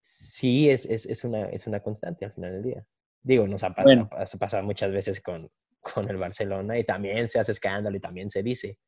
[0.00, 2.86] sí es, es, es, una, es una constante al final del día.
[3.22, 4.10] Digo, nos ha pasado, bueno.
[4.10, 8.32] ha pasado muchas veces con, con el Barcelona y también se hace escándalo y también
[8.32, 8.80] se dice.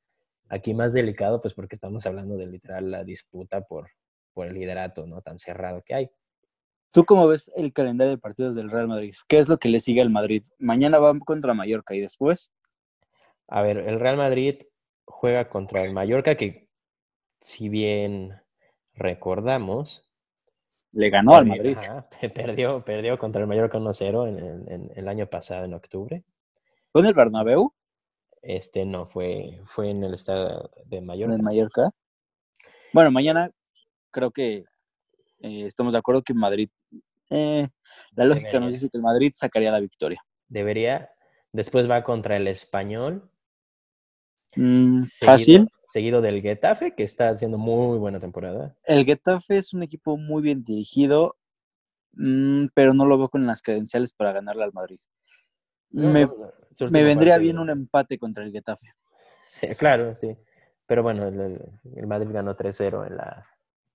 [0.49, 3.90] Aquí más delicado, pues porque estamos hablando de literal la disputa por,
[4.33, 5.23] por el liderato, ¿no?
[5.23, 6.11] Tan cerrado que hay.
[6.90, 9.14] ¿Tú cómo ves el calendario de partidos del Real Madrid?
[9.29, 10.44] ¿Qué es lo que le sigue al Madrid?
[10.59, 12.51] Mañana va contra Mallorca y después.
[13.49, 14.62] A ver, el Real Madrid
[15.05, 16.68] juega contra el Mallorca, que
[17.38, 18.35] si bien
[18.94, 20.11] recordamos.
[20.92, 21.77] Le ganó perdió, al Madrid.
[21.77, 26.25] Ajá, perdió, perdió contra el Mallorca 1-0 en, en, en, el año pasado, en octubre.
[26.90, 27.75] ¿Fue en el Bernabéu?
[28.42, 31.35] Este no, fue, fue en el estado de Mallorca.
[31.35, 31.90] ¿En Mallorca?
[32.92, 33.51] Bueno, mañana
[34.11, 34.64] creo que
[35.40, 36.70] eh, estamos de acuerdo que Madrid,
[37.30, 37.68] eh,
[38.12, 38.60] la lógica Debería.
[38.60, 40.22] nos dice que el Madrid sacaría la victoria.
[40.48, 41.10] Debería.
[41.52, 43.30] Después va contra el Español.
[44.56, 45.68] Mm, seguido, fácil.
[45.86, 48.76] Seguido del Getafe, que está haciendo muy buena temporada.
[48.84, 51.36] El Getafe es un equipo muy bien dirigido,
[52.12, 54.98] mmm, pero no lo veo con las credenciales para ganarle al Madrid.
[55.90, 56.26] No, me,
[57.04, 57.38] vendría partido.
[57.38, 58.88] bien un empate contra el Getafe.
[59.46, 60.36] Sí, claro, sí.
[60.86, 61.60] Pero bueno, el,
[61.94, 63.46] el Madrid ganó 3-0 en la,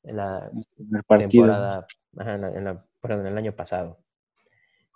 [0.04, 0.52] en la
[0.94, 1.46] el partido.
[1.46, 4.00] temporada, ajá, en, la, en, la, perdón, el año pasado.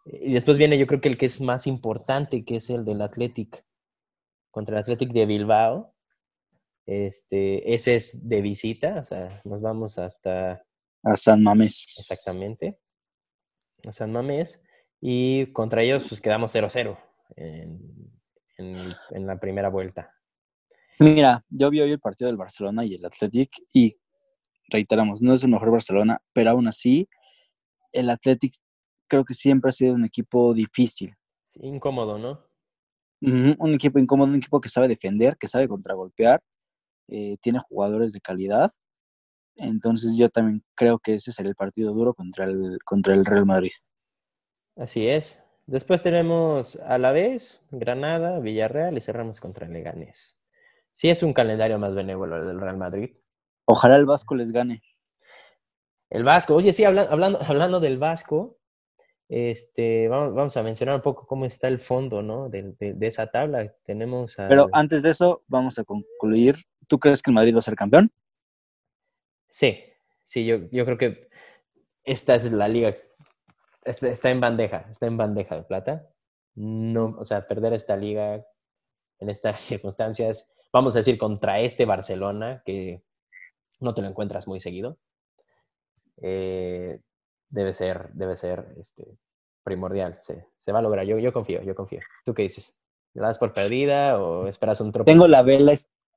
[0.05, 3.01] Y después viene yo creo que el que es más importante, que es el del
[3.01, 3.65] Athletic,
[4.51, 5.93] contra el Athletic de Bilbao.
[6.85, 10.63] Este, ese es de visita, o sea, nos vamos hasta...
[11.03, 11.95] A San Mamés.
[11.99, 12.79] Exactamente.
[13.87, 14.61] A San Mamés.
[15.01, 16.97] Y contra ellos pues quedamos 0-0
[17.35, 17.79] en,
[18.57, 20.11] en, en, la primera vuelta.
[20.99, 23.97] Mira, yo vi hoy el partido del Barcelona y el Athletic y
[24.69, 27.07] reiteramos, no es el mejor Barcelona, pero aún así
[27.95, 28.53] el Athletic
[29.07, 31.13] creo que siempre ha sido un equipo difícil.
[31.47, 32.43] Sí, incómodo, ¿no?
[33.21, 36.41] Un equipo incómodo, un equipo que sabe defender, que sabe contragolpear,
[37.07, 38.71] eh, tiene jugadores de calidad.
[39.55, 43.45] Entonces yo también creo que ese sería el partido duro contra el, contra el Real
[43.45, 43.71] Madrid.
[44.75, 45.43] Así es.
[45.65, 50.37] Después tenemos a la vez Granada, Villarreal y cerramos contra Leganés.
[50.91, 53.15] Sí es un calendario más benévolo del Real Madrid.
[53.65, 54.83] Ojalá el Vasco les gane.
[56.15, 58.57] El Vasco, oye, sí, hablando, hablando, hablando del Vasco,
[59.27, 62.47] este, vamos, vamos, a mencionar un poco cómo está el fondo, ¿no?
[62.47, 63.73] De, de, de esa tabla.
[63.83, 64.47] Tenemos a...
[64.47, 66.55] Pero antes de eso, vamos a concluir.
[66.87, 68.11] ¿Tú crees que el Madrid va a ser campeón?
[69.49, 69.83] Sí,
[70.23, 71.27] sí, yo, yo creo que
[72.03, 72.95] esta es la liga
[73.85, 76.09] está en bandeja, está en bandeja de plata.
[76.55, 78.45] No, o sea, perder esta liga
[79.19, 83.03] en estas circunstancias, vamos a decir, contra este Barcelona, que
[83.79, 84.97] no te lo encuentras muy seguido,
[86.21, 86.99] eh,
[87.49, 89.17] debe ser, debe ser este,
[89.63, 90.19] primordial.
[90.21, 91.05] Se, se, va a lograr.
[91.05, 91.99] Yo, yo confío, yo confío.
[92.25, 92.77] ¿Tú qué dices?
[93.13, 95.09] ¿La das por perdida o esperas un tropo?
[95.09, 95.73] Tengo la vela,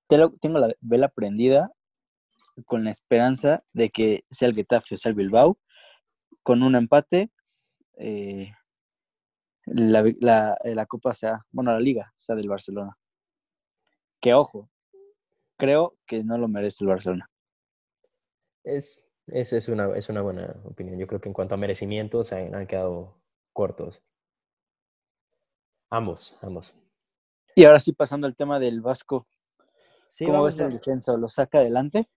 [0.08, 1.72] tengo la vela prendida
[2.66, 5.58] con la esperanza de que sea el Getafe o sea el Bilbao,
[6.42, 7.30] con un empate
[7.98, 8.52] eh,
[9.66, 12.96] la, la, la, Copa sea, bueno, la Liga sea del Barcelona.
[14.20, 14.70] Que ojo,
[15.56, 17.30] creo que no lo merece el Barcelona.
[18.64, 19.00] Es,
[19.32, 20.98] es, es, una, es una buena opinión.
[20.98, 23.20] Yo creo que en cuanto a merecimientos han, han quedado
[23.52, 24.02] cortos.
[25.90, 26.74] Ambos, ambos.
[27.54, 29.26] Y ahora sí, pasando al tema del Vasco.
[30.08, 31.16] Sí, ¿Cómo ves el descenso?
[31.16, 32.08] ¿Lo saca adelante?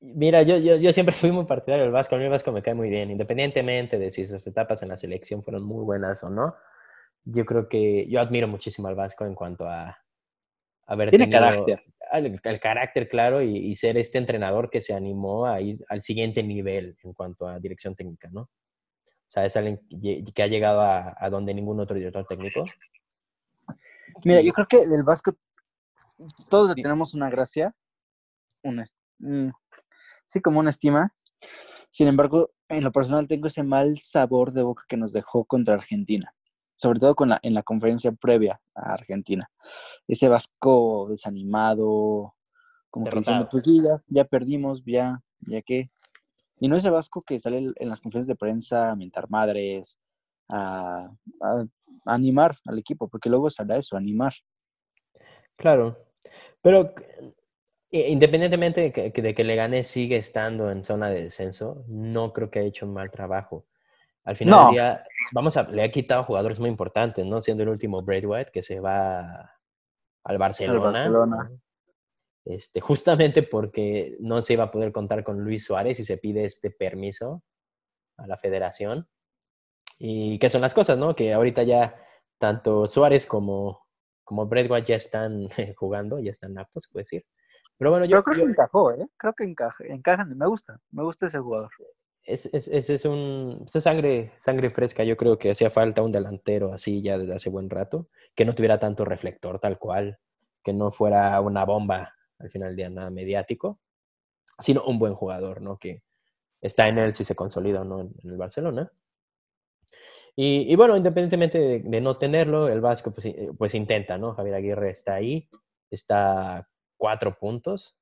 [0.00, 2.14] Mira, yo, yo, yo, siempre fui muy partidario del Vasco.
[2.14, 4.96] A mí el Vasco me cae muy bien, independientemente de si sus etapas en la
[4.96, 6.54] selección fueron muy buenas o no.
[7.24, 9.98] Yo creo que yo admiro muchísimo al Vasco en cuanto a
[10.86, 11.82] haber Tiene tenido carácter.
[12.12, 16.00] El, el, carácter, claro, y, y, ser este entrenador que se animó a ir al
[16.00, 18.42] siguiente nivel en cuanto a dirección técnica, ¿no?
[18.42, 19.78] O sea, es alguien
[20.34, 22.64] que ha llegado a, a donde ningún otro director técnico.
[24.24, 25.36] Mira, yo creo que del Vasco
[26.48, 27.74] todos tenemos una gracia,
[28.62, 28.84] una,
[30.24, 31.14] sí como una estima.
[31.90, 35.74] Sin embargo, en lo personal tengo ese mal sabor de boca que nos dejó contra
[35.74, 36.34] Argentina,
[36.78, 39.50] sobre todo con la, en la conferencia previa a Argentina.
[40.06, 42.34] Ese Vasco desanimado,
[42.88, 45.90] como que diciendo, pues sí, ya, ya perdimos, ya, ya qué.
[46.60, 49.98] Y no es el Vasco que sale en las conferencias de prensa a mentar madres,
[50.48, 51.10] a,
[52.06, 54.34] animar al equipo, porque luego sale eso, animar.
[55.56, 55.98] Claro,
[56.62, 56.94] pero
[57.90, 62.50] eh, independientemente de que, de que Leganés sigue estando en zona de descenso, no creo
[62.50, 63.66] que haya hecho un mal trabajo.
[64.24, 67.42] Al final del día, vamos a, le ha quitado jugadores muy importantes, ¿no?
[67.42, 69.52] Siendo el último White que se va
[70.24, 71.50] al Barcelona.
[72.44, 76.44] Este, justamente porque no se iba a poder contar con Luis Suárez y se pide
[76.44, 77.42] este permiso
[78.16, 79.08] a la federación.
[79.98, 81.14] Y qué son las cosas, ¿no?
[81.14, 81.96] Que ahorita ya
[82.38, 83.86] tanto Suárez como,
[84.24, 87.26] como White ya están jugando, ya están aptos, se puede decir.
[87.76, 89.06] Pero bueno, yo, creo que encajó, ¿eh?
[89.16, 91.70] Creo que encaja, encajan, me gusta, me gusta ese jugador.
[92.24, 95.02] Es, es, un, sangre, sangre fresca.
[95.02, 98.54] Yo creo que hacía falta un delantero así ya desde hace buen rato, que no
[98.54, 100.18] tuviera tanto reflector tal cual,
[100.62, 103.80] que no fuera una bomba al final del día, nada mediático,
[104.58, 105.78] sino un buen jugador, ¿no?
[105.78, 106.02] Que
[106.60, 108.92] está en él si se consolida o no en, el Barcelona.
[110.36, 113.26] Y, y, bueno, independientemente de, no tenerlo, el Vasco pues,
[113.56, 114.34] pues intenta, ¿no?
[114.34, 115.48] Javier Aguirre está ahí,
[115.90, 117.97] está cuatro puntos,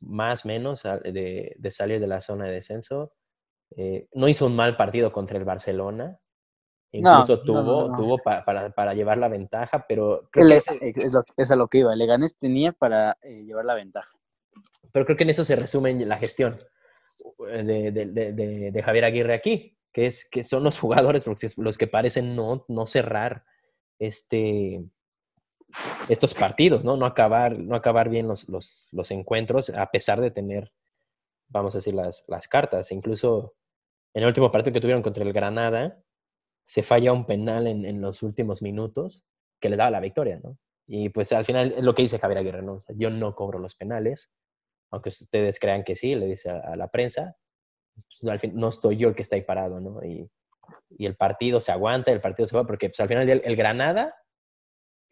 [0.00, 3.12] más o menos de, de, salir de la zona de descenso.
[3.76, 6.18] Eh, no hizo un mal partido contra el Barcelona.
[6.94, 11.68] Incluso tuvo, tuvo para, para, llevar la ventaja, pero creo que es, es, a lo
[11.68, 11.96] que iba.
[11.96, 14.14] Leganés tenía para eh, llevar la ventaja.
[14.92, 16.60] Pero creo que en eso se resume la gestión
[17.48, 21.78] eh, de, de, de, Javier Aguirre aquí, que, es, que son los jugadores los, los
[21.78, 23.44] que parecen no, no cerrar
[23.98, 24.84] este,
[26.08, 26.96] estos partidos, ¿no?
[26.96, 30.72] No acabar, no acabar bien los, los, los encuentros, a pesar de tener,
[31.48, 32.92] vamos a decir, las, las cartas.
[32.92, 33.54] Incluso
[34.14, 36.02] en el último partido que tuvieron contra el Granada,
[36.64, 39.26] se falla un penal en, en los últimos minutos
[39.60, 40.58] que le daba la victoria, ¿no?
[40.86, 42.84] Y pues al final es lo que dice Javier Aguirre, ¿no?
[42.88, 44.32] yo no cobro los penales,
[44.90, 47.36] aunque ustedes crean que sí, le dice a, la prensa,
[47.94, 50.04] pues, al fin, no estoy yo el que está ahí parado, ¿no?
[50.04, 50.28] Y,
[50.90, 53.56] y el partido se aguanta, el partido se va, porque pues, al final el, el
[53.56, 54.14] Granada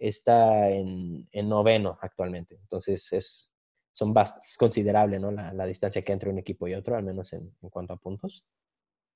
[0.00, 2.56] está en, en noveno actualmente.
[2.56, 3.52] Entonces es,
[3.92, 5.30] son es considerable ¿no?
[5.30, 7.98] la, la, distancia que entre un equipo y otro, al menos en, en cuanto a
[7.98, 8.44] puntos.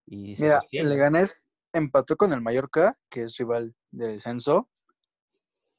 [0.07, 4.69] Y Mira, el Leganés empató con el Mallorca, que es rival de descenso.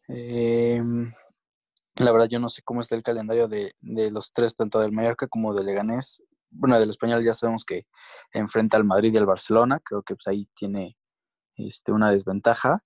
[0.07, 0.81] Eh,
[1.95, 4.91] la verdad, yo no sé cómo está el calendario de, de, los tres, tanto del
[4.91, 6.23] Mallorca como del Leganés.
[6.49, 7.85] Bueno, del español ya sabemos que
[8.33, 9.79] enfrenta al Madrid y al Barcelona.
[9.83, 10.97] Creo que pues, ahí tiene
[11.55, 12.83] este, una desventaja.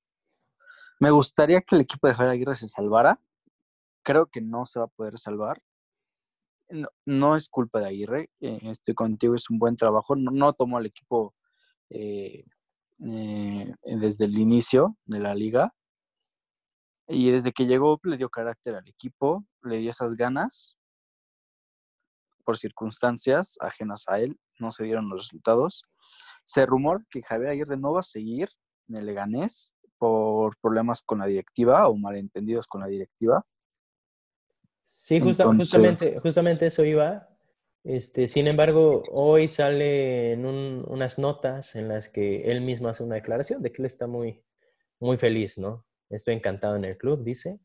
[1.00, 3.22] Me gustaría que el equipo de Javier Aguirre se salvara.
[4.04, 5.62] Creo que no se va a poder salvar.
[7.06, 8.30] No, es culpa de Aguirre.
[8.42, 10.16] Eh, estoy contigo, es un buen trabajo.
[10.18, 11.34] No, tomó al equipo
[11.90, 12.44] eh,
[13.00, 15.74] eh, desde el inicio de la liga.
[17.08, 20.76] Y desde que llegó le dio carácter al equipo, le dio esas ganas.
[22.44, 25.86] Por circunstancias ajenas a él, no se dieron los resultados.
[26.44, 28.50] Se rumora que Javier Aguirre no va a seguir
[28.90, 33.46] en el Leganés por problemas con la directiva o malentendidos con la directiva.
[34.86, 37.28] Sí, justamente, justamente eso iba.
[37.84, 43.62] Este, sin embargo, hoy salen unas notas en las que él mismo hace una declaración
[43.62, 44.44] de que él está muy,
[45.00, 45.86] muy feliz, ¿no?
[46.10, 47.60] Estoy encantado en el club, dice.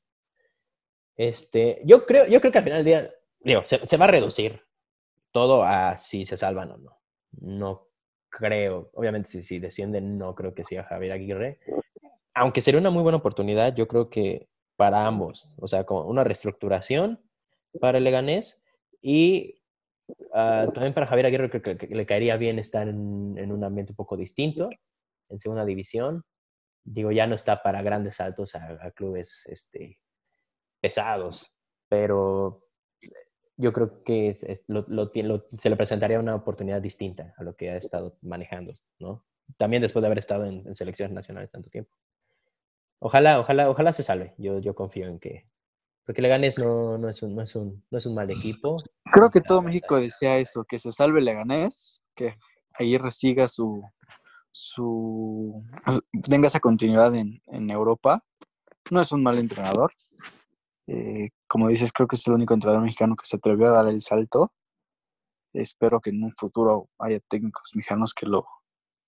[1.16, 4.08] Este, yo creo, yo creo que al final del día, digo, se, se va a
[4.08, 4.60] reducir
[5.30, 6.98] todo a si se salvan o no.
[7.32, 7.88] No
[8.34, 11.60] creo, obviamente si, si descienden, no creo que sea Javier Aguirre,
[12.34, 16.24] aunque sería una muy buena oportunidad, yo creo que para ambos, o sea, como una
[16.24, 17.22] reestructuración
[17.80, 18.62] para el Leganés
[19.00, 19.62] y
[20.08, 23.92] uh, también para Javier Aguirre creo que, le caería bien estar en, en, un ambiente
[23.92, 24.68] un poco distinto,
[25.28, 26.24] en segunda división.
[26.84, 29.98] Digo, ya no está para grandes saltos a, a clubes este,
[30.80, 31.52] pesados,
[31.88, 32.66] pero
[33.56, 37.44] yo creo que es, es, lo, lo, lo, se le presentaría una oportunidad distinta a
[37.44, 39.24] lo que ha estado manejando, ¿no?
[39.56, 41.94] También después de haber estado en, en selecciones nacionales tanto tiempo.
[42.98, 44.34] Ojalá, ojalá, ojalá se salve.
[44.38, 45.46] Yo, yo confío en que.
[46.06, 48.76] Porque Leganés no, no, es un, no, es un, no es un mal equipo.
[49.10, 52.36] Creo que todo México desea eso, que se salve Leganés, que
[52.74, 53.82] ahí resiga su,
[54.52, 55.64] su
[56.22, 58.20] tenga esa continuidad en, en Europa.
[58.90, 59.92] No es un mal entrenador.
[60.86, 63.88] Eh, como dices, creo que es el único entrenador mexicano que se atrevió a dar
[63.88, 64.52] el salto.
[65.54, 68.46] Espero que en un futuro haya técnicos mexicanos que lo,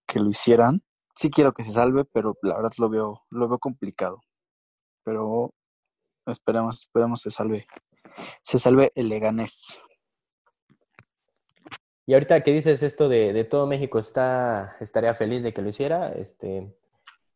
[0.06, 0.82] que lo hicieran
[1.16, 4.20] sí quiero que se salve, pero la verdad lo veo, lo veo complicado.
[5.04, 5.50] Pero
[6.26, 7.66] esperemos, esperemos se salve,
[8.42, 9.80] se salve el Leganés.
[12.06, 15.70] Y ahorita que dices esto de, de, todo México está, estaría feliz de que lo
[15.70, 16.72] hiciera, este,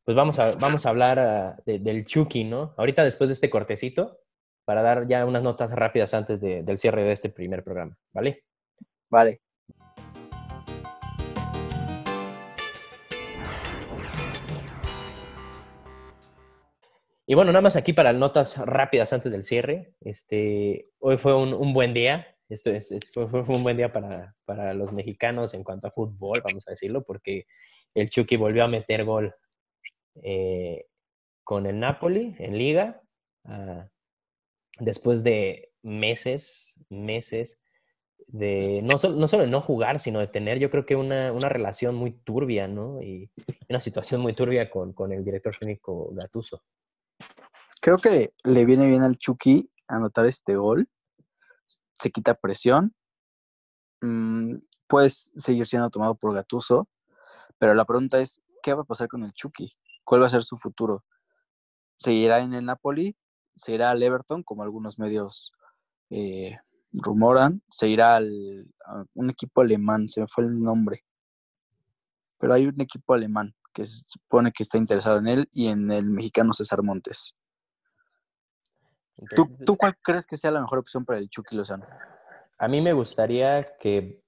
[0.04, 2.74] pues vamos a, vamos a hablar ah, de, del Chucky, ¿no?
[2.76, 4.20] Ahorita después de este cortecito,
[4.64, 8.44] para dar ya unas notas rápidas antes de, del cierre de este primer programa, ¿vale?
[9.08, 9.40] Vale.
[17.30, 19.94] Y bueno, nada más aquí para notas rápidas antes del cierre.
[20.00, 22.26] Este, hoy fue un, buen día.
[22.48, 26.66] Esto es, fue, un buen día para, para los mexicanos en cuanto a fútbol, vamos
[26.66, 27.46] a decirlo, porque
[27.94, 29.32] el Chucky volvió a meter gol
[30.24, 30.86] eh,
[31.44, 33.00] con el Napoli en liga.
[33.44, 33.88] ah,
[34.80, 37.60] después de meses, meses
[38.26, 41.30] de no, sol- no solo de no jugar, sino de tener yo creo que una,
[41.30, 43.00] una relación muy turbia, ¿no?
[43.00, 43.30] Y
[43.68, 46.64] una situación muy turbia con, con el director técnico Gatuso.
[47.80, 50.88] Creo que le viene bien al Chucky anotar este gol.
[51.94, 52.94] Se quita presión.
[54.02, 54.56] Mm,
[54.86, 56.88] puedes seguir siendo tomado por Gatuso.
[57.58, 59.72] Pero la pregunta es, ¿qué va a pasar con el Chucky?
[60.04, 61.04] ¿Cuál va a ser su futuro?
[61.98, 63.16] ¿Seguirá en el Napoli?
[63.56, 65.52] ¿Se irá al Everton, como algunos medios
[66.10, 66.58] eh,
[66.92, 67.62] rumoran?
[67.70, 70.08] ¿Se irá al, a un equipo alemán?
[70.08, 71.04] Se me fue el nombre.
[72.38, 75.90] Pero hay un equipo alemán que se supone que está interesado en él y en
[75.90, 77.34] el mexicano César Montes.
[79.34, 81.86] ¿Tú, tú cuál crees que sea la mejor opción para el Chucky Lozano?
[82.58, 84.22] A mí me gustaría que,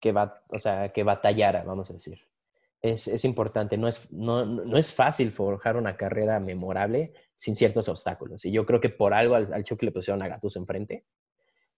[0.00, 2.20] que, bat- o sea, que batallara, vamos a decir.
[2.82, 7.88] Es, es importante, no es, no, no es fácil forjar una carrera memorable sin ciertos
[7.88, 8.44] obstáculos.
[8.44, 11.04] Y yo creo que por algo al, al Chucky le pusieron a Gattuso enfrente.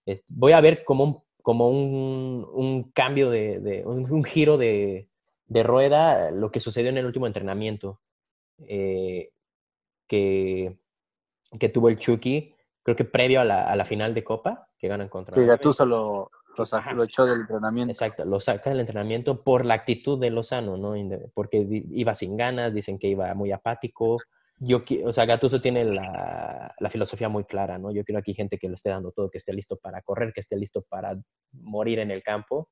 [0.05, 4.59] Es- voy a ver como un, como un, un cambio de, de- un, un giro
[4.59, 5.09] de,
[5.47, 8.01] de rueda, lo que sucedió en el último entrenamiento
[8.67, 9.31] eh,
[10.07, 10.77] que,
[11.59, 14.89] que tuvo el Chucky, creo que previo a la, a la final de Copa, que
[14.89, 17.93] ganan contra la Gattuso lo, lo, lo echó del entrenamiento.
[17.93, 20.95] Exacto, lo saca del entrenamiento por la actitud de Lozano, ¿no?
[21.35, 24.19] Porque iba sin ganas, dicen que iba muy apático.
[24.61, 27.93] Yo, o sea, Gattuso tiene la, la filosofía muy clara, ¿no?
[27.93, 30.41] Yo quiero aquí gente que lo esté dando todo, que esté listo para correr, que
[30.41, 31.17] esté listo para
[31.53, 32.69] morir en el campo.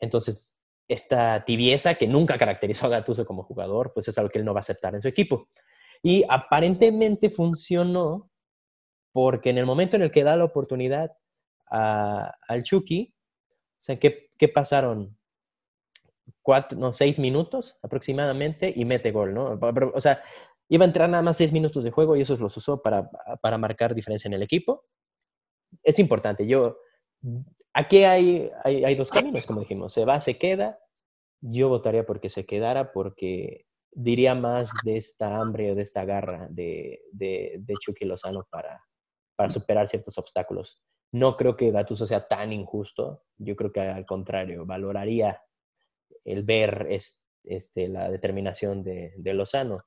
[0.00, 0.56] Entonces,
[0.88, 4.52] esta tibieza que nunca caracterizó a Gattuso como jugador, pues es algo que él no
[4.52, 5.48] va a aceptar en su equipo.
[6.02, 8.30] Y aparentemente funcionó
[9.12, 11.16] porque en el momento en el que da la oportunidad
[11.70, 15.16] a- al Chucky, o sea, ¿qué, qué pasaron?
[16.40, 19.58] Cuatro, no, seis minutos aproximadamente y mete gol, ¿no?
[19.94, 20.22] O sea,
[20.68, 23.08] iba a entrar nada más seis minutos de juego y eso los usó para,
[23.40, 24.84] para marcar diferencia en el equipo.
[25.82, 26.46] Es importante.
[26.46, 26.78] Yo,
[27.72, 29.92] aquí hay, hay, hay dos caminos, como dijimos.
[29.92, 30.78] Se va, se queda.
[31.40, 36.46] Yo votaría porque se quedara porque diría más de esta hambre o de esta garra
[36.50, 38.82] de, de, de Chucky Lozano para,
[39.36, 40.82] para superar ciertos obstáculos.
[41.12, 43.24] No creo que Gattuso sea tan injusto.
[43.36, 45.40] Yo creo que al contrario, valoraría
[46.24, 49.84] el ver es- este, la determinación de, de Lozano.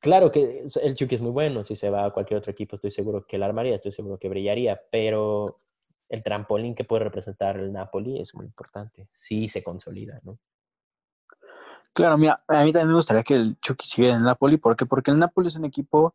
[0.00, 1.64] Claro que el Chucky es muy bueno.
[1.64, 4.28] Si se va a cualquier otro equipo, estoy seguro que la armaría, estoy seguro que
[4.28, 4.80] brillaría.
[4.90, 5.62] Pero
[6.08, 9.08] el trampolín que puede representar el Napoli es muy importante.
[9.14, 10.38] Sí se consolida, ¿no?
[11.96, 14.58] Claro, mira, a mí también me gustaría que el Chucky siguiera en el Napoli.
[14.58, 14.84] ¿Por qué?
[14.84, 16.14] Porque el Napoli es un equipo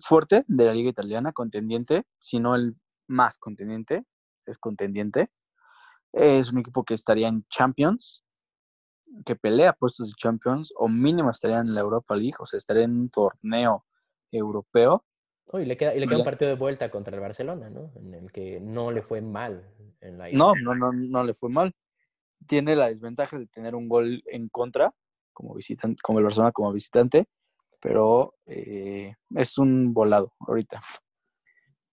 [0.00, 2.74] fuerte de la liga italiana, contendiente, si no el
[3.06, 4.04] más contendiente,
[4.44, 5.30] es contendiente.
[6.12, 8.24] Es un equipo que estaría en Champions,
[9.24, 12.82] que pelea puestos de Champions, o mínimo estaría en la Europa League, o sea, estaría
[12.82, 13.84] en un torneo
[14.32, 15.04] europeo.
[15.46, 17.92] Oh, y le queda, y le queda un partido de vuelta contra el Barcelona, ¿no?
[17.94, 19.64] En el que no le fue mal
[20.00, 20.28] en la.
[20.32, 21.72] No, no, no, no le fue mal.
[22.48, 24.92] Tiene la desventaja de tener un gol en contra,
[25.34, 27.26] como visitante, el Barcelona como visitante,
[27.80, 30.82] pero eh, es un volado ahorita.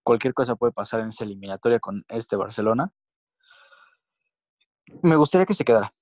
[0.04, 2.92] Cualquier cosa puede pasar en esa eliminatoria con este Barcelona.
[5.04, 5.94] Me gustaría que se quedara.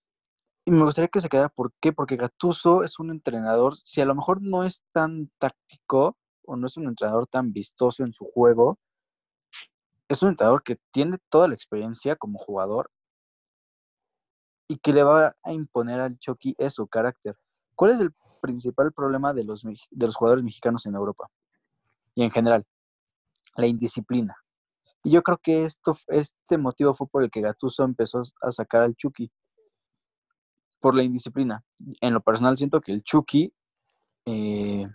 [0.66, 1.92] Y me gustaría que se quedara, ¿por qué?
[1.92, 6.68] Porque Gattuso es un entrenador, si a lo mejor no es tan táctico o no
[6.68, 8.78] es un entrenador tan vistoso en su juego,
[10.08, 12.92] es un entrenador que tiene toda la experiencia como jugador
[14.70, 17.36] y que le va a imponer al Chucky es su carácter.
[17.76, 21.28] ¿Cuál es el principal problema de los, de los jugadores mexicanos en Europa
[22.14, 22.66] y en general?
[23.56, 24.38] La indisciplina.
[25.04, 28.84] Y yo creo que esto, este motivo fue por el que Gattuso empezó a sacar
[28.84, 29.32] al Chucky,
[30.80, 31.64] por la indisciplina.
[32.00, 33.52] En lo personal siento que el Chucky,
[34.26, 34.88] eh,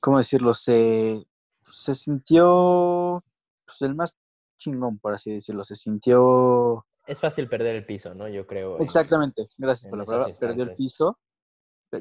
[0.00, 0.54] ¿cómo decirlo?
[0.54, 1.22] Se,
[1.64, 3.22] se sintió
[3.66, 4.16] pues, el más
[4.56, 5.64] chingón, por así decirlo.
[5.64, 8.28] Se sintió Es fácil perder el piso, ¿no?
[8.28, 8.76] Yo creo.
[8.76, 10.26] en- Exactamente, gracias por la palabra.
[10.38, 11.18] Perdió el piso.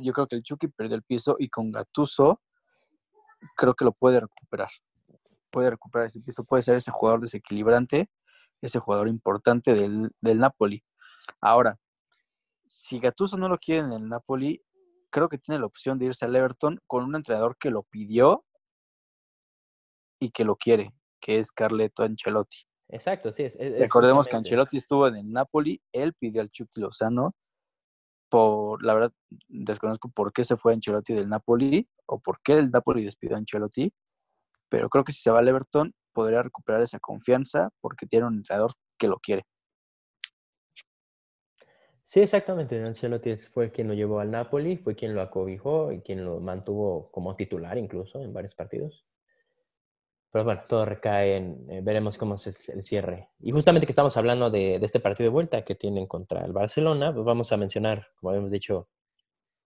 [0.02, 2.42] Yo creo que el Chucky perdió el piso y con Gatuso
[3.56, 4.70] creo que lo puede recuperar.
[5.50, 8.08] Puede recuperar ese piso, puede ser ese jugador desequilibrante,
[8.62, 10.84] ese jugador importante del, del Napoli.
[11.42, 11.80] Ahora,
[12.68, 14.64] si Gatuso no lo quiere en el Napoli,
[15.10, 18.46] creo que tiene la opción de irse al Everton con un entrenador que lo pidió
[20.20, 22.58] y que lo quiere, que es Carleto Ancelotti.
[22.90, 23.44] Exacto, sí.
[23.44, 27.36] Es, Recordemos que Ancelotti estuvo en el Napoli, él pidió al Chucky Lozano
[28.30, 29.14] por, la verdad,
[29.48, 33.40] desconozco por qué se fue Ancelotti del Napoli o por qué el Napoli despidió a
[33.40, 33.94] Ancelotti,
[34.70, 38.36] pero creo que si se va al Everton podría recuperar esa confianza porque tiene un
[38.36, 39.46] entrenador que lo quiere.
[42.04, 42.84] Sí, exactamente.
[42.84, 47.12] Ancelotti fue quien lo llevó al Napoli, fue quien lo acobijó y quien lo mantuvo
[47.12, 49.06] como titular incluso en varios partidos.
[50.32, 53.30] Pero bueno, todo recae en, eh, veremos cómo es el cierre.
[53.40, 57.12] Y justamente que estamos hablando de, este partido de vuelta que tienen contra el Barcelona,
[57.12, 58.90] pues vamos a mencionar, como habíamos dicho,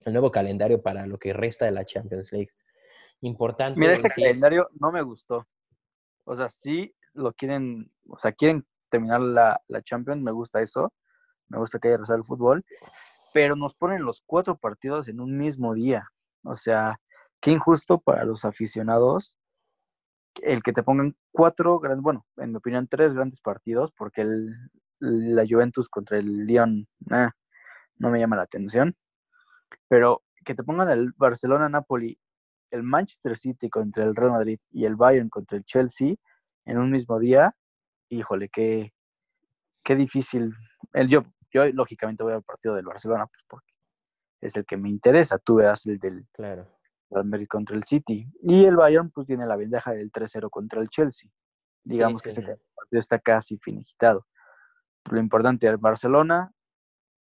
[0.05, 2.51] el nuevo calendario para lo que resta de la Champions League.
[3.21, 3.79] Importante.
[3.79, 5.47] Mira, este calendario no me gustó.
[6.23, 10.93] O sea, sí lo quieren, o sea, quieren terminar la, la Champions, me gusta eso,
[11.49, 12.63] me gusta que haya rezado el fútbol,
[13.33, 16.07] pero nos ponen los cuatro partidos en un mismo día.
[16.43, 16.99] O sea,
[17.41, 19.35] qué injusto para los aficionados
[20.41, 24.53] el que te pongan cuatro grandes, bueno, en mi opinión, tres grandes partidos, porque el,
[24.99, 28.95] la Juventus contra el Lyon no me llama la atención,
[29.87, 32.17] pero que te pongan el Barcelona-Napoli,
[32.71, 36.15] el Manchester City contra el Real Madrid y el Bayern contra el Chelsea
[36.65, 37.55] en un mismo día,
[38.09, 38.93] híjole, qué,
[39.83, 40.53] qué difícil.
[40.93, 43.73] El, yo, yo lógicamente voy al partido del Barcelona, pues porque
[44.41, 46.82] es el que me interesa, tú veas el del, claro
[47.47, 48.27] contra el City.
[48.39, 51.29] Y el Bayern pues tiene la ventaja del 3-0 contra el Chelsea.
[51.83, 54.25] Digamos que ese partido está casi finiquitado.
[55.11, 56.51] Lo importante es Barcelona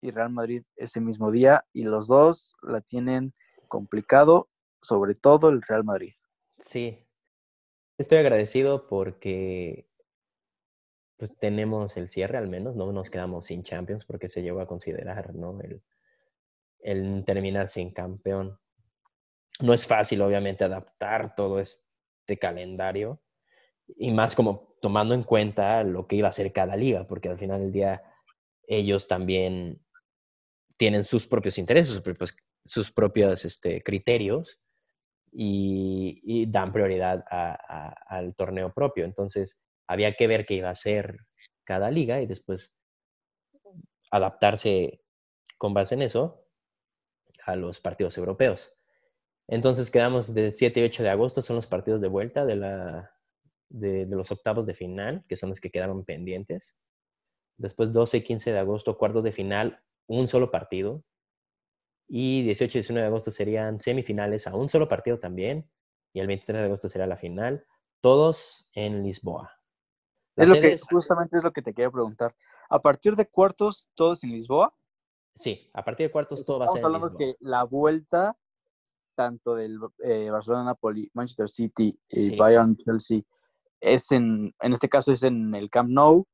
[0.00, 3.34] y Real Madrid ese mismo día y los dos la tienen
[3.68, 4.48] complicado,
[4.82, 6.12] sobre todo el Real Madrid.
[6.58, 7.04] Sí.
[7.98, 9.88] Estoy agradecido porque
[11.16, 14.68] pues tenemos el cierre al menos, no nos quedamos sin Champions porque se llegó a
[14.68, 15.60] considerar, ¿no?
[15.60, 15.82] El,
[16.80, 18.58] el terminar sin campeón
[19.60, 23.20] no es fácil, obviamente, adaptar todo este calendario
[23.96, 27.38] y más como tomando en cuenta lo que iba a ser cada liga, porque al
[27.38, 28.02] final del día
[28.66, 29.82] ellos también
[30.76, 32.00] tienen sus propios intereses,
[32.64, 34.60] sus propios, este, criterios
[35.32, 39.04] y, dan prioridad al torneo propio.
[39.04, 41.26] Entonces, había que ver qué iba a ser
[41.64, 42.74] cada liga y después
[44.10, 45.02] adaptarse
[45.56, 46.46] con base en eso
[47.44, 48.77] a los partidos europeos.
[49.48, 53.10] Entonces quedamos de 7 y 8 de agosto, son los partidos de vuelta de, la,
[53.70, 56.76] de, los octavos de final, que son los que quedaron pendientes.
[57.56, 61.02] Después 12 y 15 de agosto, cuartos de final, un solo partido.
[62.06, 65.68] Y 18 y 19 de agosto serían semifinales a un solo partido también.
[66.12, 67.64] Y el 23 de agosto será la final,
[68.02, 69.58] todos en Lisboa.
[70.36, 72.34] es lo que, justamente es lo que te quería preguntar.
[72.68, 74.74] ¿A partir de cuartos, todos en Lisboa?
[75.34, 76.96] Sí, a partir de cuartos todo va a ser en Lisboa.
[76.96, 78.36] hablando que la vuelta
[79.18, 83.22] tanto del eh, Barcelona, Napoli, Manchester City y Bayern, Chelsea,
[83.80, 86.24] es en, en este caso es en el Camp Nou,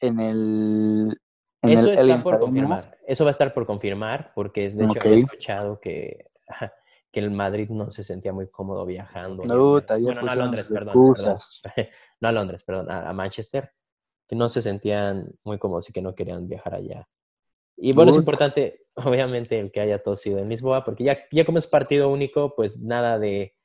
[0.00, 1.20] en el...
[1.62, 2.96] Eso está por confirmar.
[3.04, 6.26] Eso va a estar por confirmar, porque de hecho he escuchado que,
[7.10, 9.44] que el Madrid no se sentía muy cómodo viajando.
[9.44, 10.94] No, bueno, no a Londres, perdón,
[12.20, 13.72] No a Londres, perdón, a Manchester,
[14.28, 17.08] que no se sentían muy cómodos y que no querían viajar allá.
[17.84, 21.44] Y bueno, es importante, obviamente, el que haya todo sido en Lisboa, porque ya, ya
[21.44, 23.56] como es partido único, pues nada de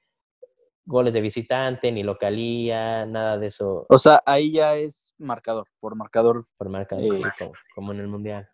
[0.85, 3.85] goles de visitante, ni localía, nada de eso.
[3.87, 6.47] O sea, ahí ya es marcador, por marcador.
[6.57, 7.51] Por marcador, sí, eh.
[7.75, 8.49] como, en el Mundial.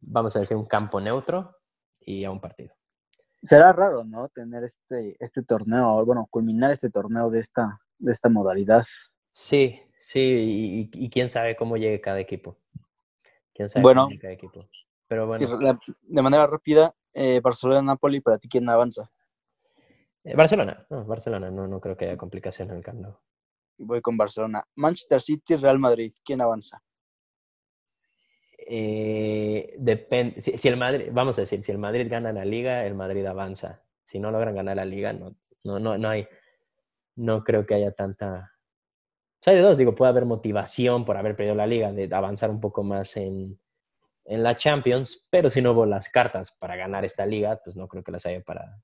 [0.00, 1.56] Vamos a decir un campo neutro
[1.98, 2.72] y a un partido.
[3.42, 4.28] Será raro, ¿no?
[4.28, 8.84] Tener este, este torneo, bueno, culminar este torneo de esta, de esta modalidad.
[9.32, 12.56] Sí, sí, y quién sabe cómo llegue cada equipo
[13.80, 14.68] bueno, equipo.
[15.06, 15.58] Pero bueno.
[16.02, 19.10] De manera rápida, eh, Barcelona-Napoli, ¿para ti quién avanza?
[20.24, 23.20] Eh, Barcelona, no, Barcelona, no, no creo que haya complicación en el campo.
[23.78, 24.64] Voy con Barcelona.
[24.74, 26.82] Manchester City, Real Madrid, ¿quién avanza?
[28.70, 30.42] Eh, depende.
[30.42, 33.82] Si, el Madrid, vamos a decir, si el Madrid gana la liga, el Madrid avanza.
[34.04, 35.34] Si no logran ganar la liga, no,
[35.64, 36.28] no, no, no hay,
[37.16, 38.52] no creo que haya tanta,
[39.40, 42.50] o sea, de dos, digo, puede haber motivación por haber perdido la liga, de avanzar
[42.50, 43.60] un poco más en,
[44.24, 47.86] en la Champions, pero si no hubo las cartas para ganar esta liga, pues no
[47.86, 48.82] creo que las haya para,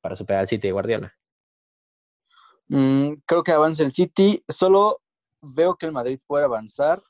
[0.00, 1.12] para superar al City de Guardiola.
[2.68, 4.42] Mm, creo que avanza el City.
[4.48, 5.00] Solo
[5.42, 7.02] veo que el Madrid puede avanzar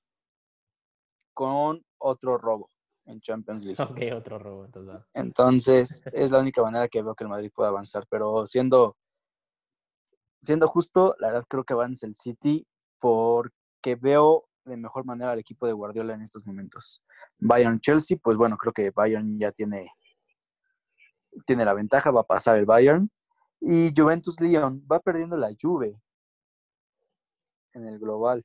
[1.34, 2.70] con otro robo
[3.04, 3.82] en Champions League.
[3.82, 4.64] Ok, otro robo.
[4.64, 8.06] Entonces, entonces es la única manera que veo que el Madrid puede avanzar.
[8.08, 8.96] Pero siendo,
[10.40, 12.66] siendo justo, la verdad creo que avanza el City
[12.98, 17.04] porque veo de mejor manera al equipo de Guardiola en estos momentos.
[17.38, 19.90] Bayern Chelsea, pues bueno, creo que Bayern ya tiene,
[21.46, 23.10] tiene la ventaja, va a pasar el Bayern.
[23.60, 26.00] Y Juventus Lyon va perdiendo la Juve
[27.72, 28.44] en el global.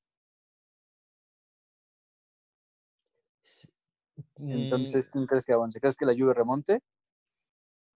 [4.38, 5.80] Entonces, ¿quién crees que avance?
[5.80, 6.82] ¿Crees que la Juve remonte?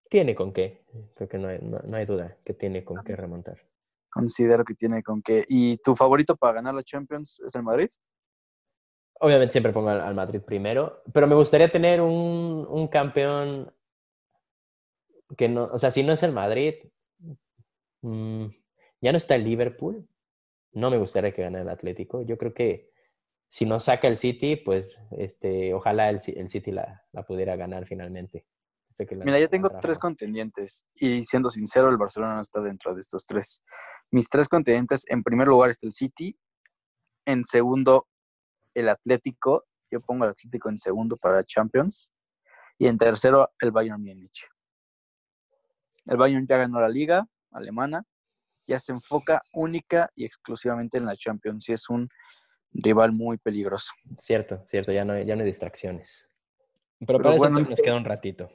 [0.09, 0.85] Tiene con qué.
[1.15, 3.65] Creo que no hay, no, no hay duda que tiene con qué remontar.
[4.15, 5.43] Considero que tiene con qué.
[5.49, 7.89] ¿Y tu favorito para ganar la Champions es el Madrid?
[9.19, 13.73] Obviamente siempre pongo al, Madrid primero, pero me gustaría tener un, un campeón
[15.37, 16.75] que no, o sea, si no es el Madrid,
[18.03, 18.45] mm,
[19.01, 20.07] ya no está el Liverpool,
[20.71, 22.21] no me gustaría que gane el Atlético.
[22.21, 22.91] Yo creo que
[23.49, 27.85] si no saca el City, pues este, ojalá el, el City la, la pudiera ganar
[27.85, 28.45] finalmente.
[28.95, 32.61] Sé que la- Mira, yo tengo tres contendientes y siendo sincero, el Barcelona no está
[32.61, 33.61] dentro de estos tres.
[34.09, 36.37] Mis tres contendientes, en primer lugar está el City,
[37.25, 38.07] en segundo
[38.73, 42.11] el Atlético, yo pongo al Atlético en segundo para Champions,
[42.77, 44.45] y en tercero el Bayern Múnich.
[46.05, 48.03] El Bayern ya ganó la liga alemana,
[48.67, 52.09] ya se enfoca única y exclusivamente en la Champions y es un
[52.71, 53.91] rival muy peligroso.
[54.19, 56.29] Cierto, cierto, ya no, hay- ya no hay distracciones.
[56.99, 58.49] Pero, Pero para eso bueno, te- nos esto- queda un ratito.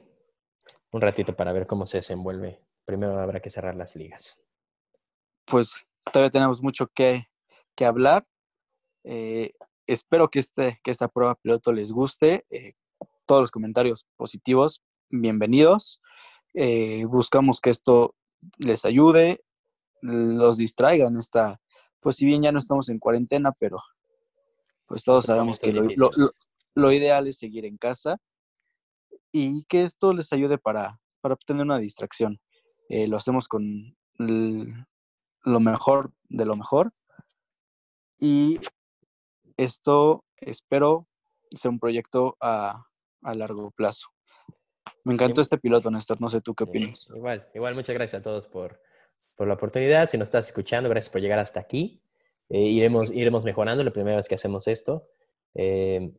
[0.91, 2.59] Un ratito para ver cómo se desenvuelve.
[2.85, 4.43] Primero habrá que cerrar las ligas.
[5.45, 7.27] pues todavía tenemos mucho que,
[7.75, 8.25] que hablar.
[9.03, 9.53] Eh,
[9.87, 12.45] espero que, este, que esta prueba piloto les guste.
[12.49, 12.73] Eh,
[13.25, 16.01] todos los comentarios positivos, bienvenidos.
[16.53, 18.15] Eh, buscamos que esto
[18.57, 19.41] les ayude,
[20.01, 21.61] los distraiga en esta,
[22.01, 23.81] pues si bien ya no estamos en cuarentena, pero
[24.87, 25.71] pues todos sabemos que
[26.73, 28.19] lo ideal es seguir en casa
[29.31, 32.39] y que esto les ayude para, para obtener una distracción.
[32.89, 34.85] Eh, lo hacemos con l-
[35.43, 36.91] lo mejor de lo mejor.
[38.19, 38.59] Y
[39.57, 41.07] esto espero
[41.51, 42.85] sea un proyecto a,
[43.23, 44.07] a largo plazo.
[45.03, 46.21] Me encantó este piloto, Néstor.
[46.21, 47.09] No sé tú qué opinas.
[47.15, 48.79] Igual, igual, muchas gracias a todos por,
[49.35, 50.09] por la oportunidad.
[50.09, 52.01] Si nos estás escuchando, gracias por llegar hasta aquí.
[52.49, 55.07] Eh, iremos, iremos mejorando la primera vez que hacemos esto.
[55.55, 56.13] Eh,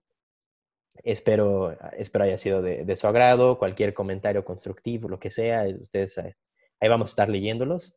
[1.03, 3.59] espero, espero haya sido de, de su agrado.
[3.59, 6.37] Cualquier comentario constructivo, lo que sea, eh, ustedes eh,
[6.81, 7.97] ahí vamos a estar leyéndolos.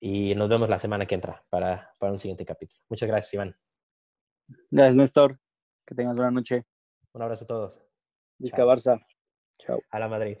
[0.00, 2.80] Y nos vemos la semana que entra para, para un siguiente capítulo.
[2.88, 3.56] Muchas gracias, Iván.
[4.70, 5.38] Gracias, Néstor.
[5.86, 6.64] Que tengas buena noche.
[7.12, 7.82] Un abrazo a todos.
[8.38, 8.64] Vizca.
[8.64, 9.04] Barça.
[9.58, 9.80] Chao.
[9.90, 10.38] A la Madrid.